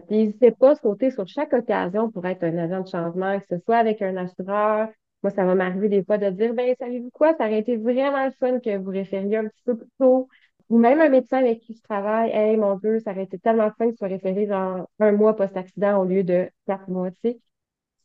Puis 0.08 0.18
n'hésitez 0.18 0.52
pas 0.52 0.72
à 0.72 0.76
sauter 0.76 1.12
sur 1.12 1.28
chaque 1.28 1.54
occasion 1.54 2.12
pour 2.12 2.26
être 2.26 2.44
un 2.44 2.58
agent 2.58 2.82
de 2.82 2.88
changement, 2.88 3.40
que 3.40 3.46
ce 3.50 3.60
soit 3.64 3.78
avec 3.78 4.02
un 4.02 4.18
assureur. 4.18 4.90
Moi, 5.24 5.32
ça 5.32 5.46
va 5.46 5.56
m'arriver 5.56 5.90
des 5.90 6.04
fois 6.04 6.18
de 6.18 6.30
dire, 6.30 6.54
ben, 6.54 6.76
savez-vous 6.80 7.12
quoi, 7.12 7.36
ça 7.38 7.46
aurait 7.46 7.60
été 7.60 7.78
vraiment 7.78 8.26
le 8.26 8.32
fun 8.40 8.60
que 8.60 8.78
vous 8.78 8.90
référiez 8.90 9.38
un 9.38 9.48
petit 9.48 9.64
peu 9.66 9.78
plus 9.78 9.90
tôt 10.00 10.28
ou 10.72 10.78
même 10.78 11.02
un 11.02 11.10
médecin 11.10 11.40
avec 11.40 11.60
qui 11.60 11.74
je 11.76 11.82
travaille, 11.84 12.32
hey, 12.32 12.56
mon 12.56 12.78
Dieu, 12.78 13.00
ça 13.02 13.12
aurait 13.12 13.26
été 13.26 13.38
tellement 13.40 13.72
fun 13.78 13.88
que 13.88 13.92
tu 13.92 13.98
sois 13.98 14.08
référé 14.08 14.46
dans 14.48 14.88
un 15.00 15.12
mois 15.12 15.36
post-accident 15.36 16.02
au 16.02 16.06
lieu 16.06 16.24
de 16.24 16.50
quatre 16.66 16.88
mois, 16.90 17.12
tu 17.12 17.20
sais. 17.24 17.40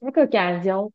Chaque 0.02 0.16
occasion, 0.18 0.92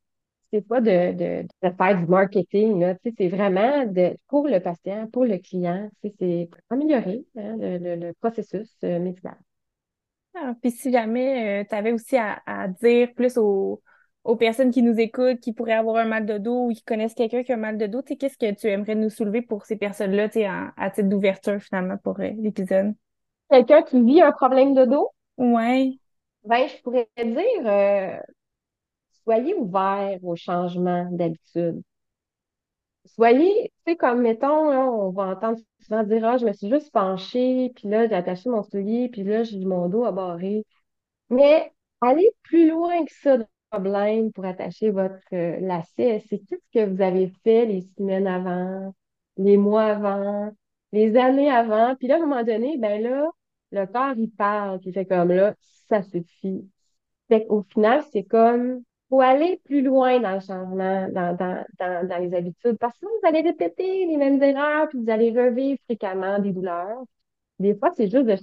c'est 0.51 0.67
pas 0.67 0.81
de, 0.81 1.13
de, 1.13 1.47
de, 1.63 1.75
faire 1.77 1.97
du 1.97 2.05
marketing, 2.07 2.93
c'est 3.17 3.29
vraiment 3.29 3.85
de, 3.85 4.17
pour 4.27 4.47
le 4.49 4.59
patient, 4.59 5.07
pour 5.13 5.23
le 5.25 5.37
client, 5.37 5.89
c'est 6.03 6.49
améliorer 6.69 7.25
hein, 7.37 7.55
le, 7.57 7.95
le, 7.95 8.13
processus 8.19 8.75
euh, 8.83 8.99
médical. 8.99 9.37
Ah, 10.33 10.53
puis 10.61 10.71
si 10.71 10.91
jamais 10.91 11.61
euh, 11.61 11.65
tu 11.67 11.75
avais 11.75 11.91
aussi 11.91 12.15
à, 12.17 12.41
à 12.45 12.67
dire 12.67 13.13
plus 13.13 13.37
aux, 13.37 13.81
aux 14.23 14.35
personnes 14.37 14.71
qui 14.71 14.81
nous 14.81 14.97
écoutent, 14.99 15.39
qui 15.41 15.51
pourraient 15.53 15.73
avoir 15.73 15.97
un 15.97 16.05
mal 16.05 16.25
de 16.25 16.37
dos 16.37 16.67
ou 16.69 16.73
qui 16.73 16.83
connaissent 16.83 17.13
quelqu'un 17.13 17.43
qui 17.43 17.51
a 17.51 17.55
un 17.55 17.57
mal 17.57 17.77
de 17.77 17.85
dos, 17.87 18.01
qu'est-ce 18.01 18.37
que 18.37 18.51
tu 18.53 18.67
aimerais 18.67 18.95
nous 18.95 19.09
soulever 19.09 19.41
pour 19.41 19.65
ces 19.65 19.75
personnes-là, 19.75 20.29
à 20.77 20.89
titre 20.89 21.09
d'ouverture 21.09 21.59
finalement 21.61 21.97
pour 21.97 22.19
euh, 22.21 22.29
l'épisode? 22.37 22.93
Quelqu'un 23.51 23.83
qui 23.83 24.01
vit 24.01 24.21
un 24.21 24.31
problème 24.31 24.73
de 24.73 24.85
dos? 24.85 25.09
Ouais. 25.37 25.99
Ben, 26.43 26.67
je 26.67 26.81
pourrais 26.83 27.07
dire, 27.17 27.65
euh, 27.67 28.17
soyez 29.23 29.53
ouverts 29.55 30.19
au 30.23 30.35
changement 30.35 31.07
d'habitude. 31.11 31.81
Soyez, 33.05 33.70
sais, 33.85 33.95
comme 33.97 34.21
mettons, 34.21 34.47
on 35.07 35.11
va 35.11 35.27
entendre 35.29 35.59
souvent 35.81 36.03
dire, 36.03 36.25
ah, 36.25 36.37
je 36.37 36.45
me 36.45 36.53
suis 36.53 36.69
juste 36.69 36.91
penchée, 36.91 37.71
puis 37.75 37.87
là, 37.89 38.07
j'ai 38.07 38.15
attaché 38.15 38.49
mon 38.49 38.63
soulier, 38.63 39.09
puis 39.09 39.23
là, 39.23 39.43
j'ai 39.43 39.63
mon 39.65 39.89
dos 39.89 40.05
à 40.05 40.11
barrer. 40.11 40.65
Mais 41.29 41.73
allez 42.01 42.31
plus 42.43 42.69
loin 42.69 43.05
que 43.05 43.13
ça 43.13 43.37
problème 43.71 44.31
pour 44.33 44.45
attacher 44.45 44.91
votre 44.91 45.15
euh, 45.33 45.59
lacet, 45.61 46.19
c'est 46.29 46.39
tout 46.39 46.57
ce 46.73 46.79
que 46.79 46.85
vous 46.85 47.01
avez 47.01 47.29
fait 47.43 47.65
les 47.65 47.81
semaines 47.97 48.27
avant, 48.27 48.93
les 49.37 49.57
mois 49.57 49.85
avant, 49.85 50.51
les 50.91 51.15
années 51.17 51.49
avant. 51.49 51.95
Puis 51.95 52.07
là, 52.07 52.15
à 52.15 52.17
un 52.17 52.21
moment 52.21 52.43
donné, 52.43 52.77
ben 52.77 53.01
là, 53.01 53.29
le 53.71 53.85
corps, 53.87 54.13
il 54.17 54.29
parle, 54.31 54.79
puis 54.79 54.89
il 54.89 54.93
fait 54.93 55.05
comme 55.05 55.31
là, 55.31 55.55
ça 55.89 56.01
suffit. 56.03 56.69
Fait 57.29 57.45
qu'au 57.45 57.63
final, 57.63 58.03
c'est 58.11 58.23
comme, 58.25 58.83
faut 59.11 59.21
aller 59.21 59.61
plus 59.65 59.81
loin 59.81 60.21
dans 60.21 60.35
le 60.35 60.39
changement, 60.39 61.09
dans, 61.09 62.21
les 62.21 62.33
habitudes, 62.33 62.77
parce 62.79 62.97
que 62.97 63.05
vous 63.05 63.27
allez 63.27 63.41
répéter 63.41 64.05
les 64.05 64.15
mêmes 64.17 64.41
erreurs, 64.41 64.87
puis 64.87 64.99
vous 64.99 65.11
allez 65.11 65.31
revivre 65.31 65.77
fréquemment 65.83 66.39
des 66.39 66.53
douleurs. 66.53 67.03
Des 67.59 67.75
fois, 67.75 67.91
c'est 67.95 68.09
juste 68.09 68.25
de 68.25 68.35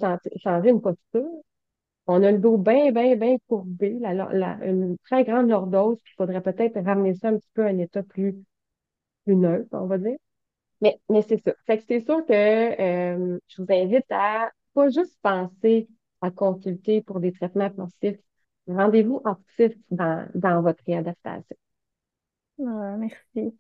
changer 0.43 0.69
une 0.71 0.83
posture. 0.83 1.43
On 2.07 2.23
a 2.23 2.33
le 2.33 2.39
dos 2.39 2.59
bien, 2.59 2.93
bien, 2.93 3.17
bien 3.17 3.37
courbé, 3.49 3.99
la, 4.01 4.13
une 4.65 4.99
très 5.05 5.25
grande 5.25 5.49
lordose, 5.49 5.99
puis 6.03 6.13
il 6.15 6.17
faudrait 6.17 6.43
peut-être 6.43 6.79
ramener 6.85 7.15
ça 7.15 7.29
un 7.29 7.39
petit 7.39 7.51
peu 7.55 7.65
à 7.65 7.69
un 7.69 7.79
état 7.79 8.03
plus, 8.03 8.37
plus 9.25 9.37
neutre, 9.37 9.69
on 9.73 9.87
va 9.87 9.99
dire. 9.99 10.19
Mais, 10.83 11.01
mais 11.11 11.23
c'est 11.23 11.43
ça. 11.45 11.55
Fait 11.67 11.83
c'est 11.89 12.01
sûr 12.01 12.25
que 12.27 12.33
euh, 12.33 13.39
je 13.49 13.63
vous 13.63 13.73
invite 13.73 14.07
à 14.11 14.51
pas 14.75 14.91
juste 14.91 15.19
penser 15.23 15.89
à 16.21 16.31
consulter 16.31 17.03
pour 17.03 17.21
des 17.21 17.33
traitements 17.33 17.71
passifs. 17.71 18.19
Rendez-vous 18.69 19.23
actif 19.25 19.73
dans, 19.91 20.29
dans 20.35 20.63
votre 20.63 20.83
réadaptation. 20.87 21.57
Ah, 22.61 22.97
merci. 22.99 23.55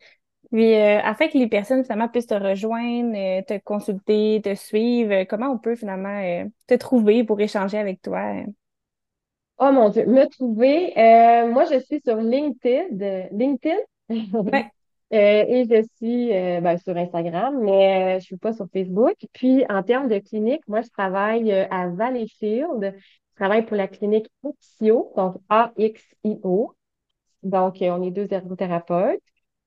Puis, 0.50 0.74
euh, 0.74 1.00
afin 1.02 1.28
que 1.28 1.36
les 1.36 1.48
personnes, 1.48 1.82
finalement, 1.82 2.08
puissent 2.08 2.26
te 2.26 2.34
rejoindre, 2.34 3.14
euh, 3.16 3.42
te 3.42 3.58
consulter, 3.58 4.40
te 4.42 4.54
suivre, 4.54 5.12
euh, 5.12 5.24
comment 5.24 5.50
on 5.50 5.58
peut, 5.58 5.76
finalement, 5.76 6.48
te 6.66 6.74
trouver 6.74 7.22
pour 7.24 7.40
échanger 7.40 7.78
avec 7.78 8.00
toi? 8.00 8.34
Oh 9.58 9.72
mon 9.72 9.88
Dieu, 9.90 10.06
me 10.06 10.26
trouver. 10.26 10.92
moi, 11.52 11.64
je 11.64 11.80
suis 11.80 12.00
sur 12.00 12.16
LinkedIn. 12.16 13.28
LinkedIn? 13.32 13.76
et 15.10 15.64
je 15.68 15.82
suis 15.96 16.28
ben, 16.60 16.78
sur 16.78 16.96
Instagram, 16.96 17.58
mais 17.60 18.10
je 18.12 18.14
ne 18.14 18.20
suis 18.20 18.36
pas 18.36 18.52
sur 18.52 18.68
Facebook. 18.72 19.16
Puis, 19.32 19.66
en 19.68 19.82
termes 19.82 20.08
de 20.08 20.18
clinique, 20.18 20.62
moi, 20.66 20.80
je 20.80 20.88
travaille 20.88 21.52
à 21.52 21.88
Valleyfield. 21.88 22.94
Je 23.38 23.44
travaille 23.44 23.64
pour 23.66 23.76
la 23.76 23.86
clinique 23.86 24.28
AXIO, 24.44 25.12
donc 25.16 25.36
A-X-I-O. 25.48 26.74
Donc, 27.44 27.76
on 27.82 28.02
est 28.02 28.10
deux 28.10 28.26
ergothérapeutes. 28.32 29.22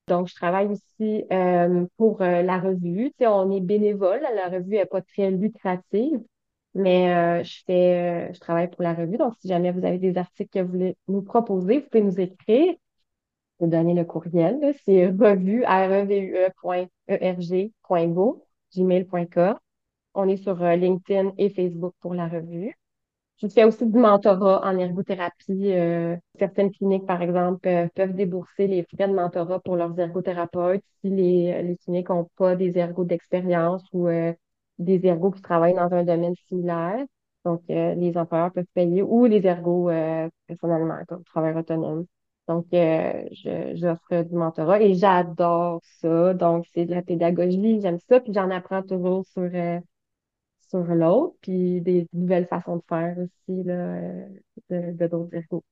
Donc, 0.08 0.28
je 0.28 0.36
travaille 0.36 0.68
aussi 0.68 1.24
euh, 1.32 1.86
pour 1.96 2.22
euh, 2.22 2.42
la 2.42 2.60
revue. 2.60 3.12
Tu 3.12 3.16
sais, 3.20 3.28
on 3.28 3.50
est 3.52 3.62
bénévole. 3.62 4.20
La 4.36 4.50
revue 4.50 4.72
n'est 4.72 4.86
pas 4.86 5.02
très 5.02 5.32
lucrative, 5.32 6.20
mais 6.76 7.16
euh, 7.16 7.44
je 7.46 7.64
fais, 7.66 8.34
je 8.34 8.40
travaille 8.42 8.70
pour 8.70 8.84
la 8.84 8.94
revue. 8.94 9.18
Donc, 9.18 9.36
si 9.40 9.48
jamais 9.48 9.72
vous 9.72 9.86
avez 9.86 10.00
des 10.00 10.18
articles 10.18 10.50
que 10.52 10.60
vous 10.60 10.72
voulez 10.74 10.98
nous 11.08 11.22
proposer, 11.22 11.80
vous 11.80 11.88
pouvez 11.90 12.04
nous 12.04 12.20
écrire. 12.20 12.74
Vous 13.60 13.68
donner 13.68 13.94
le 13.94 14.04
courriel. 14.04 14.76
C'est 14.84 15.08
revue, 15.08 15.64
revue.erg.go, 15.66 16.36
gmail.com. 18.76 19.56
On 20.14 20.28
est 20.28 20.38
sur 20.38 20.56
LinkedIn 20.56 21.32
et 21.38 21.50
Facebook 21.50 21.94
pour 22.02 22.14
la 22.16 22.28
revue. 22.28 22.76
Je 23.42 23.48
fais 23.48 23.64
aussi 23.64 23.88
du 23.88 23.98
mentorat 23.98 24.62
en 24.64 24.78
ergothérapie. 24.78 25.72
Euh, 25.74 26.16
certaines 26.38 26.72
cliniques, 26.72 27.08
par 27.08 27.22
exemple, 27.24 27.68
euh, 27.68 27.88
peuvent 27.96 28.14
débourser 28.14 28.68
les 28.68 28.84
frais 28.84 29.08
de 29.08 29.14
mentorat 29.14 29.60
pour 29.62 29.76
leurs 29.76 29.98
ergothérapeutes 30.00 30.84
si 31.02 31.10
les, 31.10 31.64
les 31.64 31.78
cliniques 31.78 32.10
n'ont 32.10 32.30
pas 32.38 32.56
des 32.56 32.78
ergots 32.78 33.04
d'expérience 33.06 33.84
ou 33.94 34.08
euh, 34.08 34.34
des 34.78 35.04
ergots 35.08 35.32
qui 35.32 35.42
travaillent 35.42 35.74
dans 35.74 35.92
un 35.92 36.04
domaine 36.04 36.36
similaire. 36.48 37.04
Donc, 37.44 37.64
les 37.68 38.16
employeurs 38.18 38.52
peuvent 38.54 38.66
payer 38.76 39.02
ou 39.02 39.26
les 39.26 39.44
ergots 39.48 39.90
personnellement, 40.46 41.00
comme 41.08 41.24
travail 41.24 41.56
autonome. 41.58 42.06
Donc, 42.48 42.68
j'offre 42.72 44.22
du 44.24 44.36
mentorat 44.36 44.80
et 44.82 44.94
j'adore 44.94 45.82
ça. 46.02 46.36
Donc, 46.36 46.66
c'est 46.74 46.86
de 46.86 46.94
la 46.94 47.02
pédagogie, 47.02 47.82
j'aime 47.82 47.98
ça. 48.08 48.20
Puis 48.20 48.32
j'en 48.34 48.52
apprends 48.52 48.84
toujours 48.84 49.26
sur 49.26 49.50
sur 50.72 50.84
l'autre, 50.96 51.36
puis 51.42 51.82
des 51.82 52.08
nouvelles 52.14 52.48
façons 52.48 52.78
de 52.78 52.84
faire 52.88 53.16
aussi 53.18 53.70
euh, 53.70 54.26
de, 54.70 55.08
d'autres 55.08 55.36
ergots. 55.36 55.64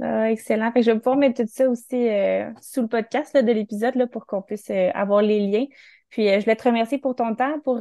Ah, 0.00 0.30
excellent. 0.30 0.72
Je 0.74 0.90
vais 0.90 0.96
pouvoir 0.96 1.16
mettre 1.16 1.42
tout 1.42 1.48
ça 1.52 1.68
aussi 1.68 2.08
euh, 2.08 2.50
sous 2.60 2.82
le 2.82 2.88
podcast 2.88 3.36
de 3.36 3.52
l'épisode 3.52 3.94
là, 3.96 4.06
pour 4.06 4.26
qu'on 4.26 4.42
puisse 4.42 4.70
euh, 4.70 4.90
avoir 4.94 5.20
les 5.20 5.40
liens. 5.40 5.66
Puis 6.10 6.28
je 6.28 6.40
voulais 6.40 6.56
te 6.56 6.64
remercier 6.64 6.98
pour 6.98 7.16
ton 7.16 7.34
temps, 7.34 7.58
pour, 7.60 7.80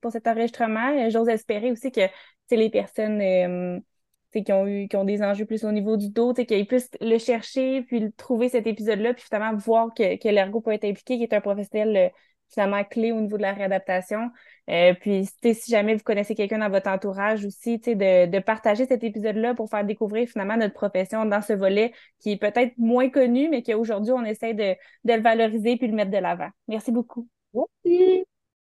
pour 0.00 0.10
cet 0.10 0.26
enregistrement. 0.26 1.10
J'ose 1.10 1.28
espérer 1.28 1.70
aussi 1.70 1.92
que 1.92 2.00
les 2.50 2.70
personnes 2.70 3.82
qui 4.32 4.52
ont 4.52 4.66
eu 4.66 4.88
qui 4.88 4.96
ont 4.96 5.04
des 5.04 5.22
enjeux 5.22 5.44
plus 5.44 5.64
au 5.64 5.72
niveau 5.72 5.98
du 5.98 6.08
dos, 6.08 6.32
qu'ils 6.32 6.66
puissent 6.66 6.90
le 7.02 7.18
chercher, 7.18 7.82
puis 7.82 8.10
trouver 8.12 8.48
cet 8.48 8.66
épisode-là, 8.66 9.12
puis 9.12 9.22
finalement 9.22 9.54
voir 9.58 9.92
que, 9.94 10.16
que 10.16 10.28
l'ergo 10.30 10.62
peut 10.62 10.72
être 10.72 10.84
impliqué, 10.84 11.18
qui 11.18 11.24
est 11.24 11.34
un 11.34 11.42
professionnel 11.42 12.10
finalement 12.48 12.84
clé 12.84 13.12
au 13.12 13.20
niveau 13.20 13.36
de 13.36 13.42
la 13.42 13.52
réadaptation. 13.52 14.30
Euh, 14.70 14.94
puis, 15.00 15.26
si 15.42 15.70
jamais 15.70 15.94
vous 15.94 16.02
connaissez 16.02 16.34
quelqu'un 16.34 16.58
dans 16.58 16.70
votre 16.70 16.90
entourage 16.90 17.44
aussi, 17.44 17.78
de, 17.78 18.26
de 18.26 18.38
partager 18.38 18.86
cet 18.86 19.02
épisode-là 19.04 19.54
pour 19.54 19.70
faire 19.70 19.84
découvrir 19.84 20.28
finalement 20.28 20.56
notre 20.56 20.74
profession 20.74 21.24
dans 21.24 21.42
ce 21.42 21.52
volet 21.52 21.92
qui 22.20 22.32
est 22.32 22.36
peut-être 22.36 22.76
moins 22.78 23.08
connu, 23.10 23.48
mais 23.48 23.62
qu'aujourd'hui, 23.62 24.12
on 24.12 24.24
essaie 24.24 24.54
de, 24.54 24.74
de 25.04 25.12
le 25.14 25.20
valoriser 25.22 25.76
puis 25.76 25.88
le 25.88 25.94
mettre 25.94 26.10
de 26.10 26.18
l'avant. 26.18 26.48
Merci 26.68 26.92
beaucoup. 26.92 27.28
Merci. 27.54 28.37